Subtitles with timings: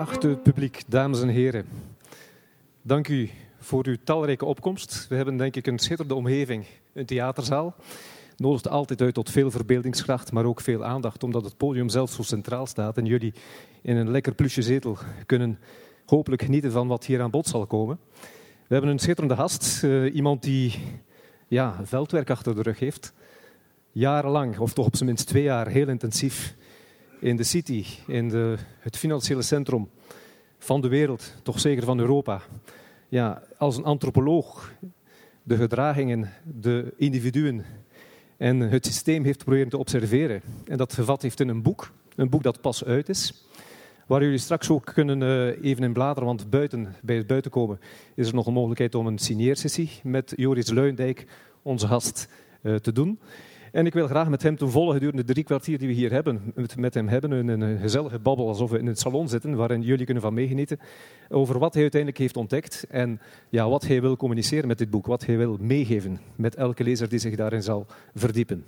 [0.00, 1.66] Geachte publiek, dames en heren.
[2.82, 5.06] Dank u voor uw talrijke opkomst.
[5.08, 7.74] We hebben denk ik een schitterende omgeving, een theaterzaal.
[8.36, 12.22] Nodigt altijd uit tot veel verbeeldingskracht, maar ook veel aandacht, omdat het podium zelf zo
[12.22, 13.34] centraal staat en jullie
[13.82, 15.58] in een lekker plusje zetel kunnen
[16.06, 17.98] hopelijk genieten van wat hier aan bod zal komen.
[18.66, 20.74] We hebben een schitterende gast, uh, iemand die
[21.48, 23.12] ja, veldwerk achter de rug heeft.
[23.92, 26.58] Jarenlang, of toch op zijn minst twee jaar, heel intensief
[27.20, 29.88] in de city, in de, het financiële centrum
[30.58, 32.42] van de wereld, toch zeker van Europa.
[33.08, 34.72] Ja, als een antropoloog
[35.42, 36.30] de gedragingen,
[36.60, 37.64] de individuen
[38.36, 40.42] en het systeem heeft proberen te observeren.
[40.64, 43.46] En dat gevat heeft in een boek, een boek dat pas uit is.
[44.06, 47.80] Waar jullie straks ook kunnen uh, even in bladeren, want buiten, bij het buitenkomen
[48.14, 51.26] is er nog een mogelijkheid om een signeersessie met Joris Luindijk,
[51.62, 52.28] onze gast,
[52.62, 53.18] uh, te doen.
[53.72, 56.12] En ik wil graag met hem te volgen gedurende de drie kwartier die we hier
[56.12, 59.82] hebben, met, hem hebben, een, een gezellige babbel alsof we in een salon zitten, waarin
[59.82, 60.80] jullie kunnen van meegenieten,
[61.28, 65.06] over wat hij uiteindelijk heeft ontdekt en ja, wat hij wil communiceren met dit boek,
[65.06, 68.64] wat hij wil meegeven met elke lezer die zich daarin zal verdiepen.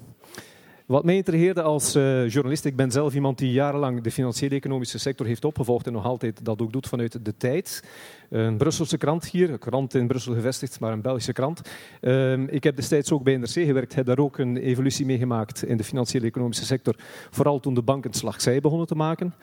[0.92, 4.98] Wat mij intrigeerde als uh, journalist, ik ben zelf iemand die jarenlang de financiële economische
[4.98, 7.84] sector heeft opgevolgd en nog altijd dat ook doet vanuit de tijd.
[8.30, 11.60] Een Brusselse krant hier, een krant in Brussel gevestigd, maar een Belgische krant.
[12.00, 15.76] Uh, ik heb destijds ook bij NRC gewerkt, heb daar ook een evolutie meegemaakt in
[15.76, 16.94] de financiële economische sector.
[17.30, 19.34] Vooral toen de banken slagzij begonnen te maken.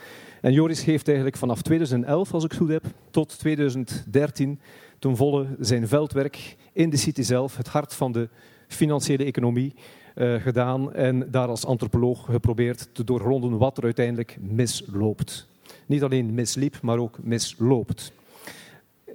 [0.41, 4.59] En Joris heeft eigenlijk vanaf 2011, als ik het goed heb, tot 2013
[4.99, 8.29] ten volle zijn veldwerk in de city zelf, het hart van de
[8.67, 9.73] financiële economie,
[10.19, 15.47] gedaan en daar als antropoloog geprobeerd te doorgronden wat er uiteindelijk misloopt.
[15.85, 18.11] Niet alleen misliep, maar ook misloopt.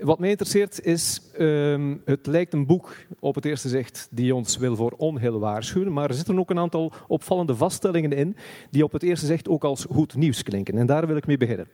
[0.01, 4.57] Wat mij interesseert is, um, het lijkt een boek op het eerste zicht die ons
[4.57, 8.37] wil voor onheil waarschuwen, maar er zitten ook een aantal opvallende vaststellingen in
[8.71, 10.79] die op het eerste zicht ook als goed nieuws klinken.
[10.79, 11.69] En daar wil ik mee beginnen.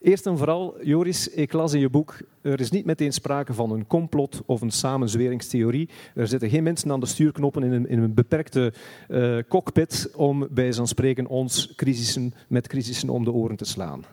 [0.00, 3.70] Eerst en vooral, Joris, ik las in je boek, er is niet meteen sprake van
[3.70, 5.88] een complot of een samenzweringstheorie.
[6.14, 8.72] Er zitten geen mensen aan de stuurknoppen in een, in een beperkte
[9.08, 14.04] uh, cockpit om bij zo'n spreken ons crisissen, met crisissen om de oren te slaan.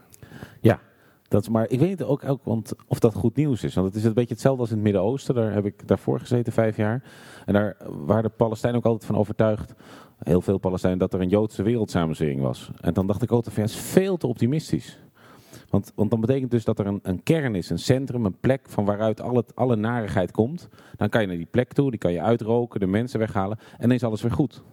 [0.61, 0.79] Ja,
[1.27, 3.73] dat, maar ik weet ook, ook want of dat goed nieuws is.
[3.73, 5.35] Want het is een beetje hetzelfde als in het Midden-Oosten.
[5.35, 7.03] Daar heb ik daarvoor gezeten, vijf jaar.
[7.45, 9.73] En daar waren de Palestijnen ook altijd van overtuigd,
[10.19, 12.71] heel veel Palestijnen, dat er een Joodse wereldsamenzwering was.
[12.81, 14.97] En dan dacht ik ja, dat is veel te optimistisch.
[15.69, 18.69] Want, want dan betekent dus dat er een, een kern is, een centrum, een plek
[18.69, 20.69] van waaruit alle, alle narigheid komt.
[20.95, 23.87] Dan kan je naar die plek toe, die kan je uitroken, de mensen weghalen en
[23.87, 24.63] dan is alles weer goed.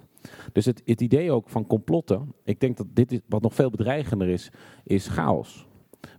[0.52, 3.70] Dus het, het idee ook van complotten, ik denk dat dit is, wat nog veel
[3.70, 4.50] bedreigender is,
[4.84, 5.66] is chaos.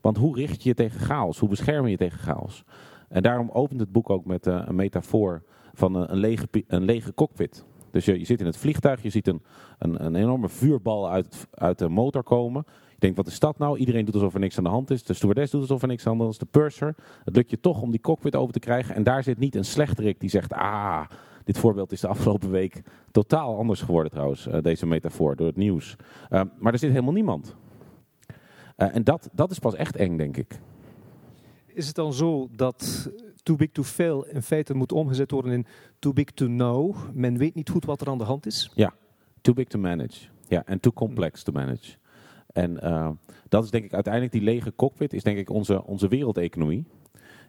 [0.02, 1.40] Want hoe richt je je tegen chaos?
[1.40, 2.64] Hoe bescherm je je tegen chaos?
[3.10, 5.44] En daarom opent het boek ook met uh, een metafoor
[5.74, 7.66] van een, een, lege, een lege cockpit.
[7.92, 9.42] Dus je, je zit in het vliegtuig, je ziet een,
[9.78, 12.66] een, een enorme vuurbal uit, uit de motor komen.
[13.06, 13.78] Je denkt, wat is dat nou?
[13.78, 15.04] Iedereen doet alsof er niks aan de hand is.
[15.04, 16.40] De stewardess doet alsof er niks aan de hand is.
[16.40, 16.96] De purser.
[17.24, 18.96] Het lukt je toch om die cockpit over te krijgen.
[18.96, 21.06] En daar zit niet een slechterik die zegt, ah,
[21.44, 25.56] dit voorbeeld is de afgelopen week totaal anders geworden trouwens, uh, deze metafoor, door het
[25.56, 25.96] nieuws.
[26.30, 27.56] Uh, maar er zit helemaal niemand.
[28.78, 30.60] Uh, en dat, dat is pas echt eng, denk ik.
[31.66, 33.12] Is het dan zo dat
[33.44, 35.66] too big to fail in feite moet omgezet worden in
[36.00, 36.96] too big to know?
[37.14, 38.72] Men weet niet goed wat er aan de hand is?
[38.76, 38.94] Ja,
[39.42, 40.28] too big to manage.
[40.48, 41.96] Ja, en too complex to manage.
[42.56, 43.10] En uh,
[43.50, 46.86] dat is denk ik uiteindelijk die lege cockpit, is denk ik onze, onze wereldeconomie.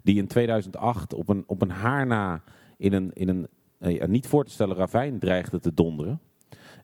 [0.02, 2.42] Die in 2008 op een, op een haar na
[2.76, 3.48] in een, in een
[3.80, 6.20] uh, niet voor te stellen ravijn dreigde te donderen.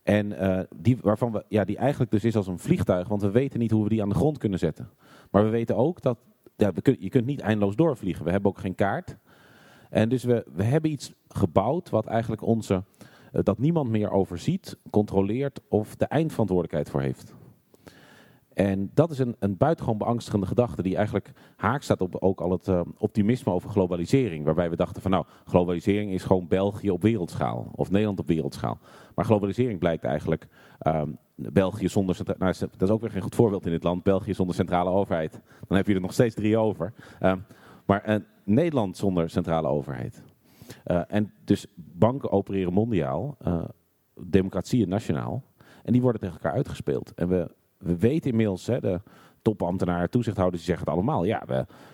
[0.02, 3.30] En uh, die, waarvan we, ja, die eigenlijk dus is als een vliegtuig, want we
[3.30, 4.90] weten niet hoe we die aan de grond kunnen zetten.
[5.30, 6.18] Maar we weten ook dat
[6.56, 8.24] ja, we je kunt niet eindeloos doorvliegen.
[8.24, 9.16] We hebben ook geen kaart.
[9.90, 12.84] En dus we, we hebben iets gebouwd wat eigenlijk onze,
[13.32, 17.34] dat niemand meer overziet, controleert of de eindverantwoordelijkheid voor heeft.
[18.54, 22.50] En dat is een, een buitengewoon beangstigende gedachte die eigenlijk haak staat op ook al
[22.50, 24.44] het uh, optimisme over globalisering.
[24.44, 28.78] Waarbij we dachten van nou, globalisering is gewoon België op wereldschaal of Nederland op wereldschaal.
[29.14, 30.48] Maar globalisering blijkt eigenlijk
[30.86, 34.34] um, België zonder, nou, dat is ook weer geen goed voorbeeld in dit land, België
[34.34, 35.40] zonder centrale overheid.
[35.68, 36.92] Dan heb je er nog steeds drie over.
[37.20, 37.44] Um,
[37.86, 40.22] maar uh, Nederland zonder centrale overheid.
[40.86, 43.36] Uh, en dus banken opereren mondiaal,
[44.20, 45.42] democratieën nationaal.
[45.84, 47.14] En die worden tegen elkaar uitgespeeld.
[47.14, 47.50] En we
[47.82, 49.00] we weten inmiddels, hè, de
[49.42, 51.24] topambtenaren, toezichthouders, die zeggen het allemaal.
[51.24, 51.42] Ja,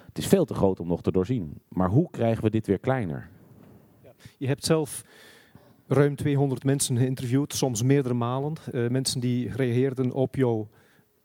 [0.06, 1.60] het is veel te groot om nog te doorzien.
[1.68, 3.28] Maar hoe krijgen we dit weer kleiner?
[4.38, 5.04] Je hebt zelf
[5.86, 8.52] ruim 200 mensen geïnterviewd, soms meerdere malen.
[8.72, 10.68] Uh, mensen die reageerden op jouw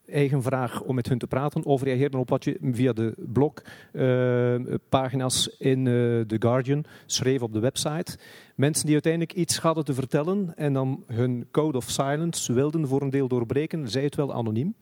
[0.05, 5.47] eigen vraag om met hun te praten, of reageerden op wat je via de blogpagina's
[5.47, 8.17] uh, in uh, The Guardian schreef op de website.
[8.55, 13.01] Mensen die uiteindelijk iets hadden te vertellen en dan hun code of silence wilden voor
[13.01, 14.75] een deel doorbreken, zij het wel anoniem.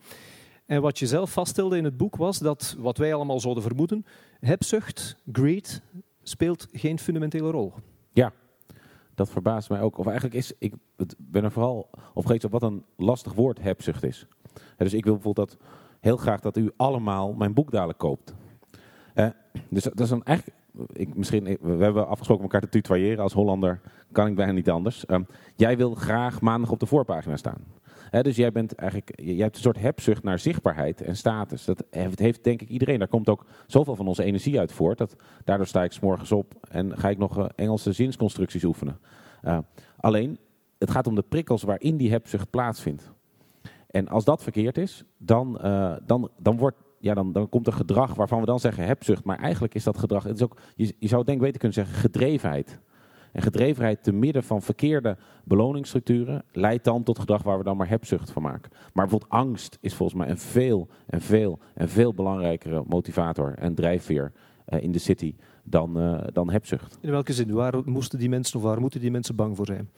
[0.66, 4.06] En wat je zelf vaststelde in het boek was dat, wat wij allemaal zouden vermoeden,
[4.40, 5.82] hebzucht, greed,
[6.22, 7.72] speelt geen fundamentele rol.
[8.12, 8.32] Ja,
[9.14, 9.98] dat verbaast mij ook.
[9.98, 10.74] Of eigenlijk is, ik
[11.16, 14.26] ben er vooral op gegeven wat een lastig woord hebzucht is.
[14.84, 15.58] Dus ik wil bijvoorbeeld dat
[16.00, 18.34] heel graag dat u allemaal mijn boek dadelijk koopt.
[19.14, 19.26] Uh,
[19.68, 20.58] dus dat is een eigenlijk,
[20.92, 23.22] ik, misschien, we hebben afgesproken elkaar te tutoyeren.
[23.22, 23.80] Als Hollander
[24.12, 25.04] kan ik bijna niet anders.
[25.08, 25.26] Um,
[25.56, 27.64] jij wil graag maandag op de voorpagina staan.
[28.10, 31.64] dus jij, bent eigenlijk, jij hebt een soort hebzucht naar zichtbaarheid en status.
[31.64, 32.98] Dat heeft, denk ik iedereen.
[32.98, 34.98] Daar komt ook zoveel van onze energie uit voort.
[34.98, 38.98] Dat, daardoor sta ik s morgens op en ga ik nog Engelse zinsconstructies oefenen.
[39.96, 40.38] Alleen,
[40.78, 43.12] het gaat om de prikkels waarin die hebzucht plaatsvindt.
[43.92, 47.72] En als dat verkeerd is, dan, uh, dan, dan wordt ja, dan, dan komt er
[47.72, 49.24] gedrag waarvan we dan zeggen hebzucht.
[49.24, 51.94] Maar eigenlijk is dat gedrag, het is ook, je, je zou denk beter kunnen zeggen
[51.94, 52.80] gedrevenheid.
[53.32, 57.88] En gedrevenheid te midden van verkeerde beloningsstructuren leidt dan tot gedrag waar we dan maar
[57.88, 58.70] hebzucht van maken.
[58.72, 63.74] Maar bijvoorbeeld angst is volgens mij een veel en veel en veel belangrijkere motivator en
[63.74, 64.32] drijfveer
[64.68, 65.34] uh, in de city
[65.64, 66.98] dan, uh, dan hebzucht.
[67.00, 67.52] In welke zin?
[67.52, 69.90] Waar moesten die mensen of waar moeten die mensen bang voor zijn?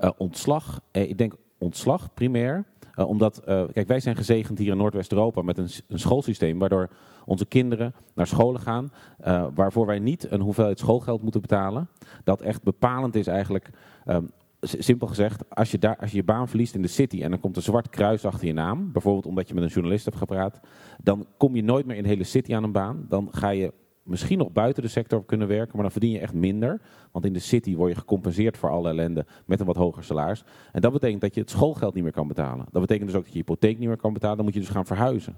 [0.00, 0.80] Uh, ontslag.
[0.90, 2.64] ik denk ontslag primair.
[2.96, 6.90] Uh, omdat, uh, kijk, wij zijn gezegend hier in Noordwest-Europa met een, een, schoolsysteem waardoor
[7.24, 8.92] onze kinderen naar scholen gaan,
[9.26, 11.88] uh, waarvoor wij niet een hoeveelheid schoolgeld moeten betalen.
[12.24, 13.70] Dat echt bepalend is eigenlijk,
[14.06, 14.30] um,
[14.60, 17.40] simpel gezegd, als je, daar, als je je baan verliest in de city en dan
[17.40, 20.60] komt een zwart kruis achter je naam, bijvoorbeeld omdat je met een journalist hebt gepraat,
[21.02, 23.06] dan kom je nooit meer in de hele city aan een baan.
[23.08, 23.72] Dan ga je
[24.02, 26.80] misschien nog buiten de sector kunnen werken, maar dan verdien je echt minder.
[27.10, 30.44] Want in de city word je gecompenseerd voor alle ellende met een wat hoger salaris.
[30.72, 32.66] En dat betekent dat je het schoolgeld niet meer kan betalen.
[32.70, 34.36] Dat betekent dus ook dat je je hypotheek niet meer kan betalen.
[34.36, 35.36] Dan moet je dus gaan verhuizen.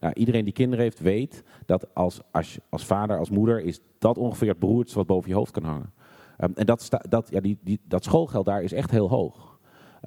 [0.00, 4.18] Nou, iedereen die kinderen heeft weet dat als, als, als vader, als moeder, is dat
[4.18, 5.92] ongeveer het beroerdste wat boven je hoofd kan hangen.
[6.38, 9.58] Um, en dat, dat, ja, die, die, dat schoolgeld daar is echt heel hoog.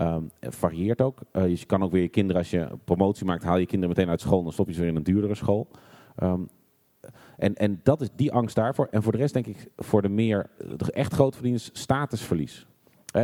[0.02, 1.20] Um, het varieert ook.
[1.34, 4.12] Uh, je kan ook weer je kinderen, als je promotie maakt, haal je kinderen meteen
[4.12, 5.68] uit school en dan stop je ze weer in een duurdere school.
[6.24, 6.50] Um,
[7.38, 8.88] en, en dat is die angst daarvoor.
[8.92, 12.68] En voor de rest denk ik voor de meer de echt grootverdieners statusverlies.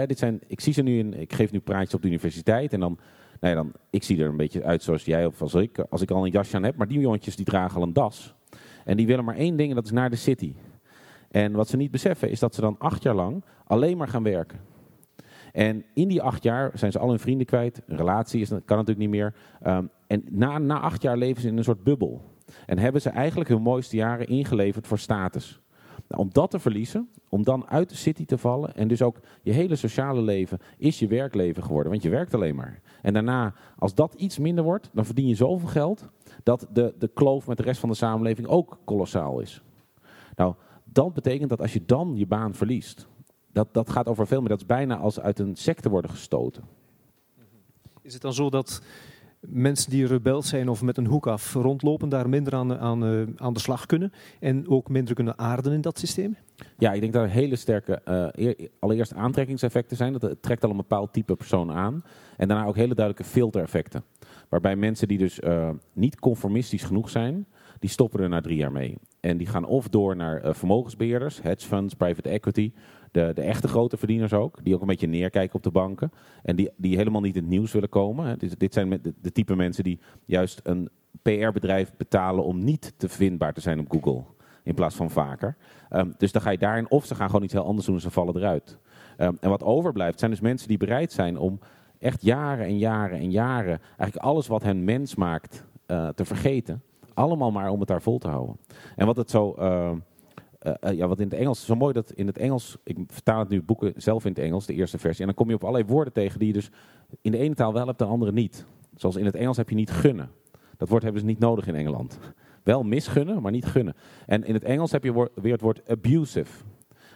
[0.05, 2.79] Dit zijn, ik zie ze nu in, ik geef nu praatjes op de universiteit en
[2.79, 2.97] dan,
[3.39, 6.01] nou ja, dan, ik zie er een beetje uit zoals jij of als ik, als
[6.01, 6.75] ik al een jasje aan heb.
[6.75, 8.35] Maar die jongetjes die dragen al een das.
[8.85, 10.53] En die willen maar één ding en dat is naar de city.
[11.31, 14.23] En wat ze niet beseffen is dat ze dan acht jaar lang alleen maar gaan
[14.23, 14.59] werken.
[15.51, 17.81] En in die acht jaar zijn ze al hun vrienden kwijt.
[17.87, 19.33] Een relatie is, kan natuurlijk niet meer.
[19.67, 22.32] Um, en na, na acht jaar leven ze in een soort bubbel.
[22.65, 25.61] En hebben ze eigenlijk hun mooiste jaren ingeleverd voor status.
[26.07, 29.19] Nou, om dat te verliezen, om dan uit de city te vallen en dus ook
[29.41, 32.81] je hele sociale leven is je werkleven geworden, want je werkt alleen maar.
[33.01, 36.09] En daarna, als dat iets minder wordt, dan verdien je zoveel geld
[36.43, 39.61] dat de, de kloof met de rest van de samenleving ook kolossaal is.
[40.35, 43.07] Nou, dat betekent dat als je dan je baan verliest,
[43.51, 46.63] dat, dat gaat over veel meer, dat is bijna als uit een secte worden gestoten.
[48.01, 48.81] Is het dan zo dat
[49.47, 53.27] mensen die rebels zijn of met een hoek af rondlopen, daar minder aan, aan, uh,
[53.35, 56.37] aan de slag kunnen en ook minder kunnen aarden in dat systeem?
[56.77, 58.01] Ja, ik denk dat er hele sterke,
[58.35, 60.13] uh, allereerst aantrekkingseffecten zijn.
[60.13, 62.03] Dat trekt al een bepaald type persoon aan.
[62.37, 64.03] En daarna ook hele duidelijke filtereffecten.
[64.49, 67.47] Waarbij mensen die dus uh, niet conformistisch genoeg zijn,
[67.79, 68.97] die stoppen er na drie jaar mee.
[69.19, 72.71] En die gaan of door naar vermogensbeheerders, hedge funds, private equity,
[73.13, 76.11] de, de echte grote verdieners ook, die ook een beetje neerkijken op de banken.
[76.43, 78.25] En die, die helemaal niet in het nieuws willen komen.
[78.25, 78.37] Hè.
[78.37, 80.89] Dit, dit zijn de, de type mensen die juist een
[81.21, 84.23] PR-bedrijf betalen om niet te vindbaar te zijn op Google.
[84.63, 85.55] In plaats van vaker.
[85.91, 88.01] Um, dus dan ga je daarin, of ze gaan gewoon iets heel anders doen en
[88.01, 88.77] ze vallen eruit.
[89.17, 91.59] Um, en wat overblijft zijn dus mensen die bereid zijn om
[91.99, 96.81] echt jaren en jaren en jaren, eigenlijk alles wat hen mens maakt, uh, te vergeten.
[97.13, 98.57] Allemaal maar om het daar vol te houden.
[98.95, 99.55] En wat het zo.
[99.59, 99.91] Uh,
[100.63, 103.39] uh, uh, ja, wat in het Engels, zo mooi dat in het Engels, ik vertaal
[103.39, 105.63] het nu boeken zelf in het Engels, de eerste versie, en dan kom je op
[105.63, 106.69] allerlei woorden tegen die je dus
[107.21, 108.65] in de ene taal wel hebt, de andere niet.
[108.95, 110.29] Zoals in het Engels heb je niet gunnen.
[110.77, 112.19] Dat woord hebben ze niet nodig in Engeland.
[112.63, 113.95] Wel misgunnen, maar niet gunnen.
[114.25, 116.63] En in het Engels heb je weer het woord abusive.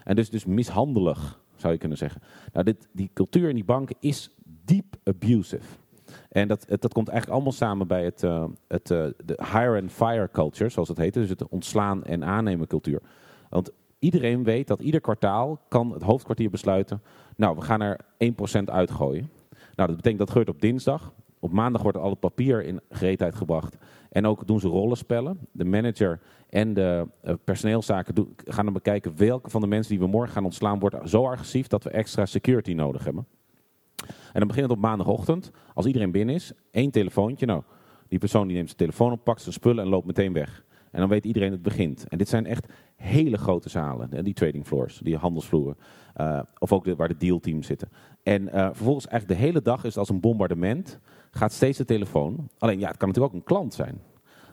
[0.04, 2.22] En dus, dus mishandelig, zou je kunnen zeggen.
[2.54, 5.78] Nou, dit, die cultuur in die banken is diep abusive.
[6.30, 9.92] En dat, dat komt eigenlijk allemaal samen bij het, uh, het, uh, de hire and
[9.92, 11.14] fire culture, zoals het heet.
[11.14, 13.02] Dus het ontslaan en aannemen cultuur.
[13.50, 17.02] Want iedereen weet dat ieder kwartaal kan het hoofdkwartier besluiten...
[17.36, 18.00] nou, we gaan er
[18.60, 19.30] 1% uitgooien.
[19.76, 21.14] Nou, dat betekent dat gebeurt op dinsdag.
[21.40, 23.78] Op maandag wordt al het papier in gereedheid gebracht.
[24.10, 25.40] En ook doen ze rollenspellen.
[25.52, 29.18] De manager en de uh, personeelszaken gaan dan bekijken...
[29.18, 30.80] welke van de mensen die we morgen gaan ontslaan...
[30.80, 33.28] wordt zo agressief dat we extra security nodig hebben.
[34.06, 35.52] En dan begint het op maandagochtend.
[35.74, 37.46] Als iedereen binnen is, één telefoontje.
[37.46, 37.64] Nou,
[38.08, 40.64] die persoon die neemt zijn telefoon op, pakt zijn spullen en loopt meteen weg.
[40.98, 42.08] En dan weet iedereen het begint.
[42.08, 45.78] En dit zijn echt hele grote zalen, die trading floors, die handelsvloeren.
[46.22, 47.90] Uh, of ook waar de dealteams zitten.
[48.24, 51.00] En uh, vervolgens eigenlijk de hele dag is het als een bombardement.
[51.32, 52.50] Gaat steeds de telefoon.
[52.58, 54.02] Alleen ja, het kan natuurlijk ook een klant zijn.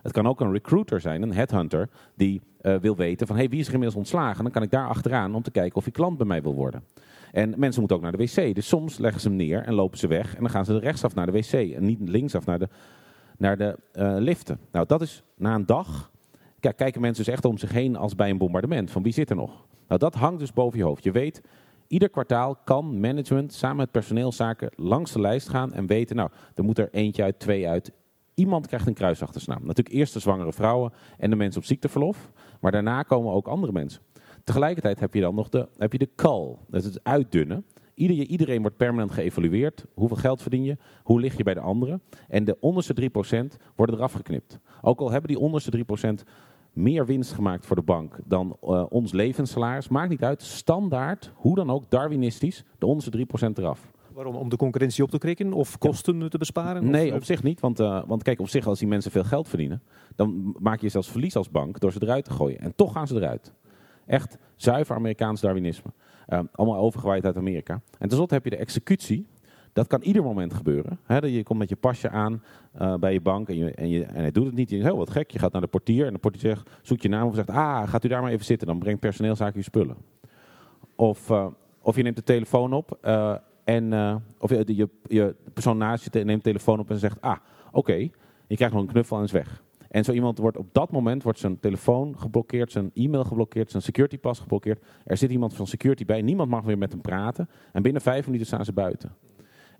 [0.02, 3.60] Het kan ook een recruiter zijn, een headhunter, die uh, wil weten van hey, wie
[3.60, 4.42] is er inmiddels ontslagen.
[4.42, 6.84] Dan kan ik daar achteraan om te kijken of hij klant bij mij wil worden.
[7.32, 8.54] En mensen moeten ook naar de wc.
[8.54, 10.34] Dus soms leggen ze hem neer en lopen ze weg.
[10.34, 11.52] En dan gaan ze rechtsaf naar de wc.
[11.52, 12.68] En niet linksaf naar de,
[13.38, 13.78] naar de
[14.18, 14.58] liften.
[14.72, 16.12] Nou, dat is na een dag.
[16.64, 18.90] Kijk, kijken mensen dus echt om zich heen als bij een bombardement.
[18.90, 19.66] Van wie zit er nog?
[19.88, 21.04] Nou, dat hangt dus boven je hoofd.
[21.04, 21.40] Je weet,
[21.86, 26.64] ieder kwartaal kan management samen met personeelszaken langs de lijst gaan en weten, nou, er
[26.64, 27.92] moet er eentje uit, twee uit.
[28.34, 29.66] Iemand krijgt een kruisachtersnaam.
[29.66, 32.30] Natuurlijk eerst de zwangere vrouwen en de mensen op ziekteverlof.
[32.60, 34.02] Maar daarna komen ook andere mensen.
[34.44, 36.56] Tegelijkertijd heb je dan nog de, heb je de call.
[36.68, 37.64] Dat is het uitdunnen.
[37.94, 39.84] Ieder, iedereen wordt permanent geëvalueerd.
[39.94, 40.76] Hoeveel geld verdien je?
[41.02, 42.02] Hoe lig je bij de anderen?
[42.28, 43.10] En de onderste
[43.54, 44.58] 3% worden eraf geknipt.
[44.82, 45.84] Ook al hebben die onderste
[46.24, 46.28] 3%
[46.74, 49.88] meer winst gemaakt voor de bank dan uh, ons levenssalaris.
[49.88, 50.42] Maakt niet uit.
[50.42, 53.92] Standaard, hoe dan ook, Darwinistisch, de onderste 3% eraf.
[54.12, 54.34] Waarom?
[54.34, 56.28] Om de concurrentie op te krikken of kosten ja.
[56.28, 56.90] te besparen?
[56.90, 57.60] Nee, of, op zich niet.
[57.60, 59.82] Want, uh, want kijk, op zich als die mensen veel geld verdienen,
[60.16, 62.58] dan maak je zelfs verlies als bank door ze eruit te gooien.
[62.58, 63.52] En toch gaan ze eruit.
[64.06, 65.90] Echt zuiver Amerikaans Darwinisme.
[66.28, 67.80] Uh, allemaal overgewaaid uit Amerika.
[67.98, 69.26] En tenslotte heb je de executie.
[69.74, 70.98] Dat kan ieder moment gebeuren.
[71.02, 72.42] He, je komt met je pasje aan
[72.80, 74.70] uh, bij je bank en, je, en, je, en hij doet het niet.
[74.70, 75.30] Je denkt, oh, wat gek.
[75.30, 77.88] Je gaat naar de portier en de portier zegt, zoekt je naam of zegt, ah,
[77.88, 78.66] gaat u daar maar even zitten.
[78.66, 79.96] Dan brengt personeelszaak uw spullen.
[80.96, 81.46] Of, uh,
[81.80, 83.92] of je neemt de telefoon op uh, en
[84.38, 87.38] of je, je, je persoon naast je neemt de telefoon op en zegt, ah,
[87.72, 88.08] oké.
[88.46, 89.62] Je krijgt nog een knuffel en is weg.
[89.88, 93.82] En zo iemand wordt op dat moment wordt zijn telefoon geblokkeerd, zijn e-mail geblokkeerd, zijn
[93.82, 94.84] security pas geblokkeerd.
[95.04, 97.48] Er zit iemand van security bij, niemand mag weer met hem praten.
[97.72, 99.12] En binnen vijf minuten staan ze buiten.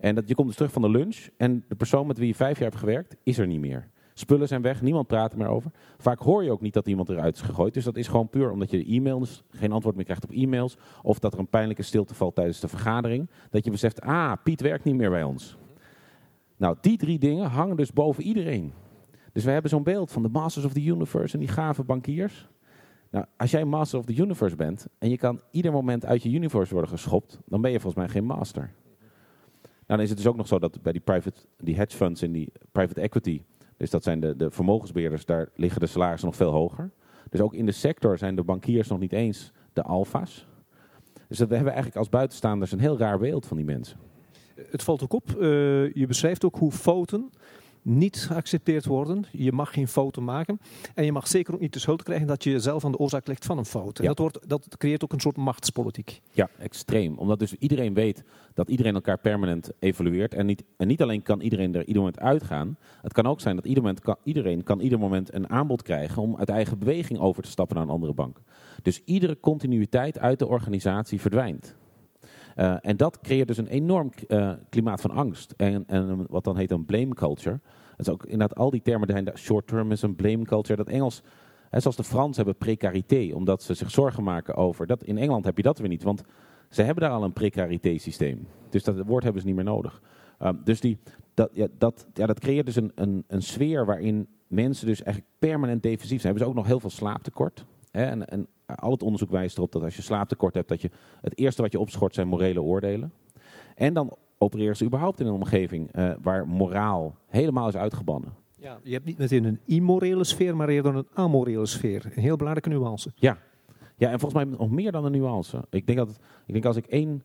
[0.04, 2.34] En dat, je komt dus terug van de lunch en de persoon met wie je
[2.34, 3.88] vijf jaar hebt gewerkt, is er niet meer.
[4.14, 5.70] Spullen zijn weg, niemand praat er meer over.
[5.98, 7.74] Vaak hoor je ook niet dat iemand eruit is gegooid.
[7.74, 10.76] Dus dat is gewoon puur omdat je e-mails geen antwoord meer krijgt op e-mails.
[11.02, 13.30] Of dat er een pijnlijke stilte valt tijdens de vergadering.
[13.50, 15.56] Dat je beseft, ah, Piet werkt niet meer bij ons.
[16.56, 18.72] Nou, die drie dingen hangen dus boven iedereen.
[19.32, 22.48] Dus we hebben zo'n beeld van de Masters of the Universe en die gave bankiers.
[23.10, 26.30] Nou, als jij Master of the Universe bent en je kan ieder moment uit je
[26.30, 28.72] universe worden geschopt, dan ben je volgens mij geen master.
[29.86, 32.22] Nou, dan is het dus ook nog zo dat bij die, private, die hedge funds
[32.22, 33.42] en die private equity,
[33.76, 36.90] dus dat zijn de, de vermogensbeheerders, daar liggen de salarissen nog veel hoger.
[37.30, 40.46] Dus ook in de sector zijn de bankiers nog niet eens de alfa's.
[41.28, 43.98] Dus we hebben eigenlijk als buitenstaanders een heel raar beeld van die mensen.
[44.70, 47.30] Het valt ook op, uh, je beschrijft ook hoe fouten
[47.84, 49.24] niet geaccepteerd worden.
[49.32, 50.60] Je mag geen fouten maken.
[50.94, 53.26] En je mag zeker ook niet de schuld krijgen dat je zelf aan de oorzaak
[53.26, 53.98] legt van een fout.
[53.98, 54.06] Ja.
[54.06, 56.20] Dat, wordt, dat creëert ook een soort machtspolitiek.
[56.30, 57.18] Ja, extreem.
[57.18, 58.24] Omdat dus iedereen weet
[58.54, 60.34] dat iedereen elkaar permanent evalueert.
[60.34, 62.76] En niet, en niet alleen kan iedereen er ieder moment uitgaan.
[63.02, 66.22] Het kan ook zijn dat ieder moment kan, iedereen kan ieder moment een aanbod krijgen
[66.22, 68.40] om uit eigen beweging over te stappen naar een andere bank.
[68.82, 71.76] Dus iedere continuïteit uit de organisatie verdwijnt.
[72.56, 75.54] Uh, en dat creëert dus een enorm uh, klimaat van angst.
[75.56, 77.60] En, en wat dan heet een blame culture.
[77.96, 80.76] Dat is ook inderdaad al die termen, zijn short-termism, blame culture.
[80.76, 81.22] Dat Engels,
[81.70, 84.86] hè, zoals de Frans hebben precarité, omdat ze zich zorgen maken over.
[84.86, 86.22] Dat, in Engeland heb je dat weer niet, want
[86.68, 88.46] ze hebben daar al een precarité systeem.
[88.70, 90.02] Dus dat woord hebben ze niet meer nodig.
[90.42, 90.98] Um, dus die,
[91.34, 95.34] dat, ja, dat, ja, dat creëert dus een, een, een sfeer waarin mensen dus eigenlijk
[95.38, 96.22] permanent defensief zijn.
[96.22, 97.64] Hebben ze ook nog heel veel slaaptekort.
[97.90, 98.04] Hè?
[98.04, 100.90] En, en al het onderzoek wijst erop dat als je slaaptekort hebt, dat je
[101.20, 103.12] het eerste wat je opschort zijn morele oordelen.
[103.74, 108.32] En dan opereren ze überhaupt in een omgeving uh, waar moraal helemaal is uitgebannen.
[108.56, 112.04] Ja, je hebt niet meteen een immorele sfeer, maar eerder een amorele sfeer.
[112.04, 113.12] Een heel belangrijke nuance.
[113.14, 113.38] Ja.
[113.96, 115.64] ja, en volgens mij nog meer dan een nuance.
[115.70, 117.22] Ik denk, dat het, ik denk als ik één,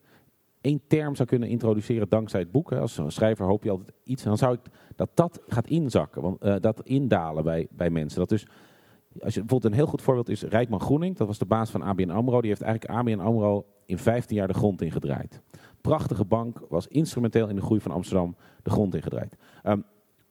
[0.60, 4.22] één term zou kunnen introduceren dankzij het boek, hè, als schrijver hoop je altijd iets,
[4.22, 4.60] dan zou ik
[4.96, 8.18] dat dat gaat inzakken, want, uh, dat indalen bij, bij mensen.
[8.18, 8.46] Dat dus
[9.18, 11.16] als je, bijvoorbeeld een heel goed voorbeeld is Rijkman Groening.
[11.16, 12.40] Dat was de baas van ABN AMRO.
[12.40, 15.40] Die heeft eigenlijk ABN AMRO in 15 jaar de grond ingedraaid.
[15.80, 19.36] Prachtige bank, was instrumenteel in de groei van Amsterdam de grond ingedraaid.
[19.64, 19.84] Um,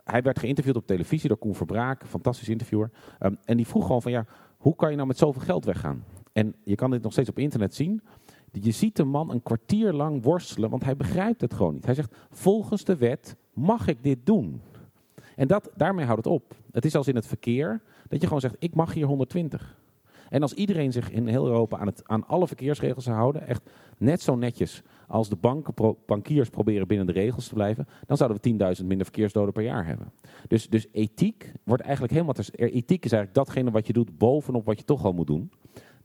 [0.03, 2.91] hij werd geïnterviewd op televisie door Koen Verbraak, fantastisch interviewer.
[3.19, 4.25] Um, en die vroeg gewoon van ja,
[4.57, 6.03] hoe kan je nou met zoveel geld weggaan?
[6.33, 8.01] En je kan dit nog steeds op internet zien.
[8.51, 11.85] Je ziet de man een kwartier lang worstelen, want hij begrijpt het gewoon niet.
[11.85, 14.61] Hij zegt, volgens de wet mag ik dit doen.
[15.35, 16.55] En dat, daarmee houdt het op.
[16.71, 17.81] Het is als in het verkeer.
[18.07, 19.77] Dat je gewoon zegt, ik mag hier 120.
[20.29, 23.69] En als iedereen zich in heel Europa aan, het, aan alle verkeersregels zou houden, echt
[23.97, 28.57] net zo netjes als de banken, bankiers proberen binnen de regels te blijven, dan zouden
[28.57, 30.11] we 10.000 minder verkeersdoden per jaar hebben.
[30.47, 32.35] Dus, dus ethiek wordt eigenlijk helemaal...
[32.51, 35.51] Ethiek is eigenlijk datgene wat je doet bovenop wat je toch al moet doen.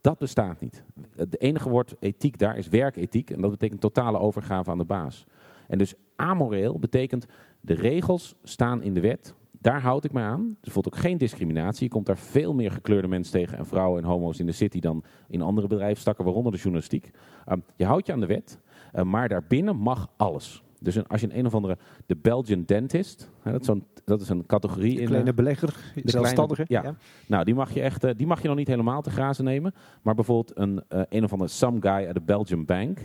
[0.00, 0.84] Dat bestaat niet.
[1.16, 5.24] Het enige woord ethiek daar is werkethiek en dat betekent totale overgave aan de baas.
[5.68, 7.26] En dus amoreel betekent
[7.64, 10.56] de regels staan in de wet, daar houd ik me aan.
[10.60, 11.84] Er voelt ook geen discriminatie.
[11.84, 14.80] Je komt daar veel meer gekleurde mensen tegen en vrouwen en homo's in de city
[14.80, 17.10] dan in andere bedrijfstakken, waaronder de journalistiek.
[17.44, 18.58] Ehm, je houdt je aan de wet,
[18.94, 20.62] uh, maar daarbinnen mag alles.
[20.80, 24.20] Dus een, als je een, een of andere, de Belgian dentist, hè, dat, is dat
[24.20, 24.96] is een categorie.
[24.96, 26.64] De kleine in, belegger, de zelfstandige.
[26.68, 26.82] ja.
[26.82, 26.96] ja.
[27.26, 29.74] Nou, die mag je echt, uh, die mag je nog niet helemaal te grazen nemen.
[30.02, 33.00] Maar bijvoorbeeld een, uh, een of andere some guy uit de Belgian Bank,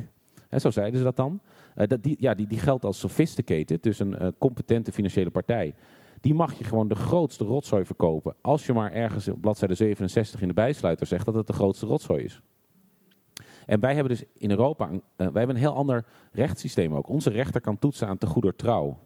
[0.50, 1.41] hè, zo zeiden ze dat dan.
[1.75, 5.75] Uh, dat die, ja, die, die geldt als sophisticated, dus een competente financiële partij.
[6.22, 8.36] Die mag je gewoon de grootste rotzooi verkopen.
[8.41, 11.86] Als je maar ergens op bladzijde 67 in de bijsluiter zegt dat het de grootste
[11.86, 12.41] rotzooi is.
[13.65, 17.10] En wij hebben dus in Europa uh, wij hebben een heel ander rechtssysteem ook.
[17.10, 19.00] Onze rechter kan toetsen aan te goeder trouw.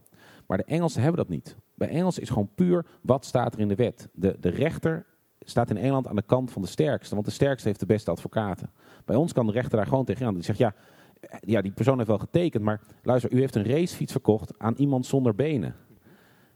[0.48, 1.56] Maar de Engelsen hebben dat niet.
[1.76, 4.10] Bij Engels is gewoon puur wat staat er in de wet.
[4.14, 5.06] De, de rechter
[5.40, 8.12] staat in Engeland aan de kant van de sterkste, want de sterkste heeft de beste
[8.12, 8.72] advocaten.
[9.06, 10.34] Bij ons kan de rechter daar gewoon tegenaan.
[10.34, 10.74] Die zegt ja,
[11.40, 15.06] ja, die persoon heeft wel getekend, maar luister, u heeft een racefiets verkocht aan iemand
[15.06, 15.76] zonder benen.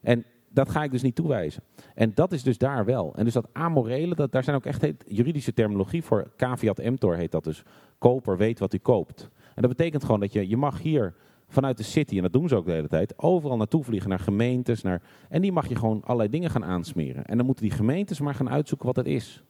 [0.02, 1.64] En dat ga ik dus niet toewijzen.
[1.96, 3.14] En dat is dus daar wel.
[3.16, 6.32] En dus dat amorele, dat, daar zijn ook echt juridische terminologie voor.
[6.38, 7.64] Caveat emptor heet dat dus.
[7.98, 9.30] Koper weet wat hij koopt.
[9.56, 11.14] En dat betekent gewoon dat je, je mag hier
[11.48, 14.20] vanuit de city, en dat doen ze ook de hele tijd, overal naartoe vliegen, naar
[14.20, 14.82] gemeentes.
[14.82, 17.26] Naar, en die mag je gewoon allerlei dingen gaan aansmeren.
[17.26, 19.44] En dan moeten die gemeentes maar gaan uitzoeken wat het is.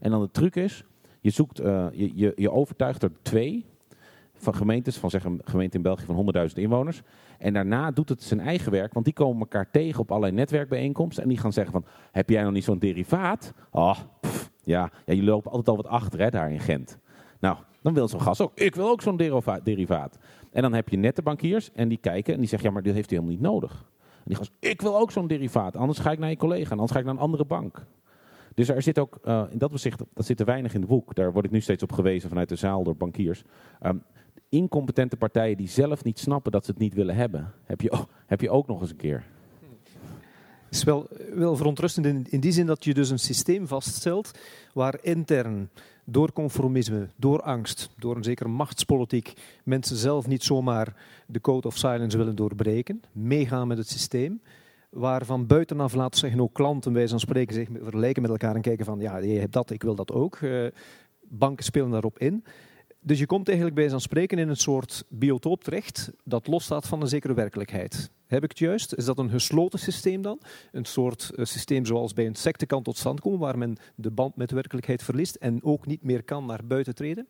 [0.00, 0.84] En dan de truc is,
[1.20, 3.66] je, zoekt, uh, je, je, je overtuigt er twee
[4.38, 7.02] van gemeentes, van zeg een gemeente in België van 100.000 inwoners.
[7.38, 11.22] En daarna doet het zijn eigen werk, want die komen elkaar tegen op allerlei netwerkbijeenkomsten.
[11.22, 13.52] En die gaan zeggen van, heb jij nog niet zo'n derivaat?
[13.70, 13.98] Oh,
[14.64, 16.98] ja, ja, jullie lopen altijd al wat achter hè, daar in Gent.
[17.40, 19.16] Nou, dan wil zo'n gast ook, ik wil ook zo'n
[19.62, 20.18] derivaat.
[20.52, 22.94] En dan heb je nette bankiers en die kijken en die zeggen, ja, maar dit
[22.94, 23.72] heeft hij helemaal niet nodig.
[24.00, 26.90] En die gast, ik wil ook zo'n derivaat, anders ga ik naar je collega, anders
[26.90, 27.86] ga ik naar een andere bank.
[28.58, 31.14] Dus er zit ook, uh, in dat opzicht, dat zit er weinig in het boek.
[31.14, 33.44] Daar word ik nu steeds op gewezen vanuit de zaal door bankiers.
[33.82, 34.02] Um,
[34.48, 38.40] incompetente partijen die zelf niet snappen dat ze het niet willen hebben, heb je, heb
[38.40, 39.24] je ook nog eens een keer.
[40.64, 44.38] Het is wel, wel verontrustend in, in die zin dat je dus een systeem vaststelt
[44.72, 45.70] waar intern
[46.04, 49.32] door conformisme, door angst, door een zekere machtspolitiek
[49.64, 50.94] mensen zelf niet zomaar
[51.26, 54.40] de code of silence willen doorbreken, meegaan met het systeem,
[54.90, 58.60] waar van buitenaf laten zeggen ook klanten bij zo'n spreken zich vergelijken met elkaar en
[58.60, 60.38] kijken van ja, je hebt dat, ik wil dat ook.
[60.40, 60.66] Uh,
[61.20, 62.44] banken spelen daarop in.
[63.00, 67.00] Dus je komt eigenlijk bij zo'n spreken in een soort biotoop terecht dat losstaat van
[67.00, 68.10] een zekere werkelijkheid.
[68.26, 68.94] Heb ik het juist?
[68.94, 70.40] Is dat een gesloten systeem dan?
[70.72, 74.10] Een soort uh, systeem zoals bij een secte kan tot stand komen, waar men de
[74.10, 77.28] band met de werkelijkheid verliest en ook niet meer kan naar buiten treden?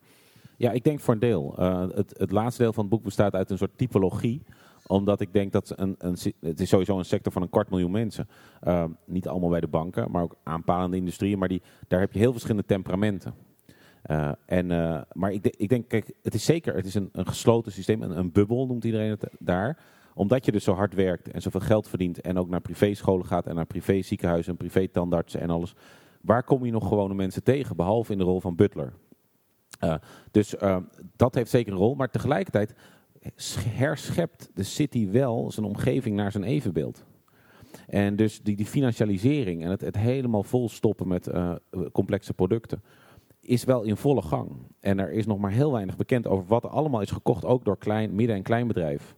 [0.57, 1.55] Ja, ik denk voor een deel.
[1.59, 4.43] Uh, het, het laatste deel van het boek bestaat uit een soort typologie
[4.87, 7.91] omdat ik denk dat een, een, het is sowieso een sector van een kwart miljoen
[7.91, 8.29] mensen.
[8.63, 11.39] Uh, niet allemaal bij de banken, maar ook aanpalende industrieën.
[11.39, 13.35] Maar die, daar heb je heel verschillende temperamenten.
[14.11, 17.27] Uh, en, uh, maar ik, ik, denk, kijk, het is zeker, het is een, een
[17.27, 19.79] gesloten systeem, een, een, bubbel noemt iedereen het daar.
[20.15, 23.47] Omdat je dus zo hard werkt en zoveel geld verdient en ook naar privéscholen gaat
[23.47, 25.75] en naar privé ziekenhuizen en privé tandartsen en alles.
[26.21, 28.93] Waar kom je nog gewone mensen tegen, behalve in de rol van butler?
[30.31, 30.55] Dus
[31.17, 32.75] dat heeft zeker een rol, maar tegelijkertijd
[33.69, 37.05] herschept de city wel zijn omgeving naar zijn evenbeeld.
[37.87, 41.31] En dus die, die financialisering en het, het helemaal volstoppen met
[41.93, 42.83] complexe producten
[43.49, 44.51] is wel in volle gang.
[44.81, 47.65] En er is nog maar heel weinig bekend over wat er allemaal is gekocht, ook
[47.65, 49.15] door klein, midden- en kleinbedrijf.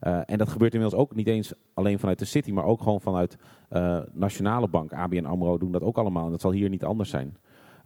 [0.00, 3.00] Uh, en dat gebeurt inmiddels ook niet eens alleen vanuit de city, maar ook gewoon
[3.00, 3.36] vanuit
[3.72, 4.92] uh, Nationale Bank.
[4.92, 7.36] ABN AMRO doen dat ook allemaal en dat zal hier niet anders zijn.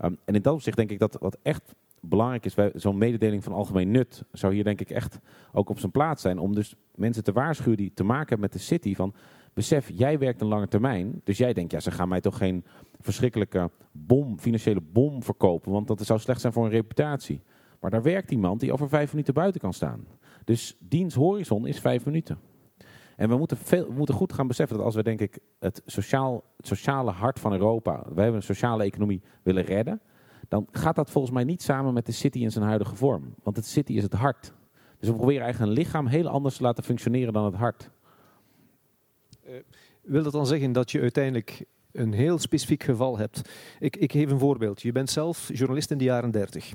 [0.04, 3.52] Um, en in dat opzicht denk ik dat wat echt belangrijk is, zo'n mededeling van
[3.52, 5.18] algemeen nut, zou hier denk ik echt
[5.52, 6.38] ook op zijn plaats zijn.
[6.38, 9.14] Om dus mensen te waarschuwen die te maken hebben met de city van
[9.56, 11.20] besef, jij werkt een lange termijn.
[11.24, 12.64] Dus jij denkt, ja, ze gaan mij toch geen
[13.00, 15.72] verschrikkelijke bom, financiële bom verkopen.
[15.72, 17.42] Want dat zou slecht zijn voor een reputatie.
[17.80, 20.06] Maar daar werkt iemand die over vijf minuten buiten kan staan.
[20.44, 22.38] Dus diens horizon is vijf minuten.
[23.16, 25.82] En we moeten, veel, we moeten goed gaan beseffen dat als we denk ik het,
[25.86, 30.00] sociaal, het sociale hart van Europa, wij hebben een sociale economie willen redden,
[30.48, 33.34] dan gaat dat volgens mij niet samen met de city in zijn huidige vorm.
[33.42, 34.52] Want het city is het hart.
[34.98, 37.90] Dus we proberen eigenlijk een lichaam heel anders te laten functioneren dan het hart.
[39.48, 39.54] Uh,
[40.02, 43.50] wil dat dan zeggen dat je uiteindelijk een heel specifiek geval hebt?
[43.78, 44.82] Ik, ik geef een voorbeeld.
[44.82, 46.72] Je bent zelf journalist in de jaren 30.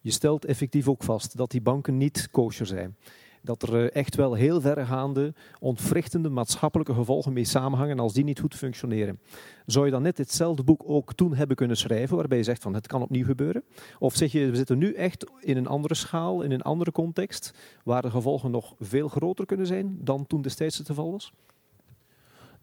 [0.00, 2.96] Je stelt effectief ook vast dat die banken niet kosher zijn.
[3.42, 8.40] Dat er eh, echt wel heel verregaande, ontwrichtende maatschappelijke gevolgen mee samenhangen als die niet
[8.40, 9.20] goed functioneren.
[9.66, 12.74] Zou je dan net hetzelfde boek ook toen hebben kunnen schrijven, waarbij je zegt van
[12.74, 13.64] het kan opnieuw gebeuren?
[13.98, 17.54] Of zeg je, we zitten nu echt in een andere schaal, in een andere context,
[17.84, 21.32] waar de gevolgen nog veel groter kunnen zijn dan toen destijds het geval was?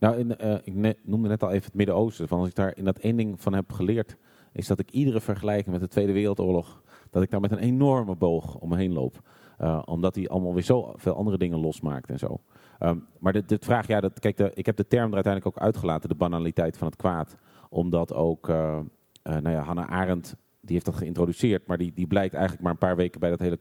[0.00, 2.28] Nou, in, uh, ik noemde net al even het Midden-Oosten.
[2.28, 4.16] Van als ik daar in dat één ding van heb geleerd,
[4.52, 8.16] is dat ik iedere vergelijking met de Tweede Wereldoorlog dat ik daar met een enorme
[8.16, 9.20] boog om me heen loop.
[9.60, 12.40] Uh, omdat hij allemaal weer zo veel andere dingen losmaakt en zo.
[12.80, 16.08] Um, maar de, vraag, ja, dat, kijk, ik heb de term er uiteindelijk ook uitgelaten,
[16.08, 17.36] de banaliteit van het kwaad.
[17.68, 18.78] Omdat ook, uh,
[19.22, 22.78] nou ja, Hannah Arendt, die heeft dat geïntroduceerd, maar die, die blijkt eigenlijk maar een
[22.78, 23.58] paar weken bij dat hele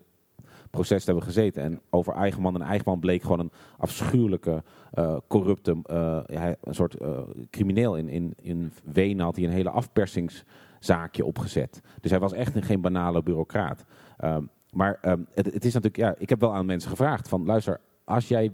[0.69, 1.63] proces hebben gezeten.
[1.63, 7.19] En over Eigenman en Eigenman bleek gewoon een afschuwelijke, uh, corrupte, uh, een soort uh,
[7.49, 7.97] crimineel.
[7.97, 11.82] In, in, in Wenen had hij een hele afpersingszaakje opgezet.
[12.01, 13.86] Dus hij was echt geen banale bureaucraat.
[14.23, 17.45] Um, maar um, het, het, is natuurlijk, ja, ik heb wel aan mensen gevraagd van,
[17.45, 18.51] luister, als jij,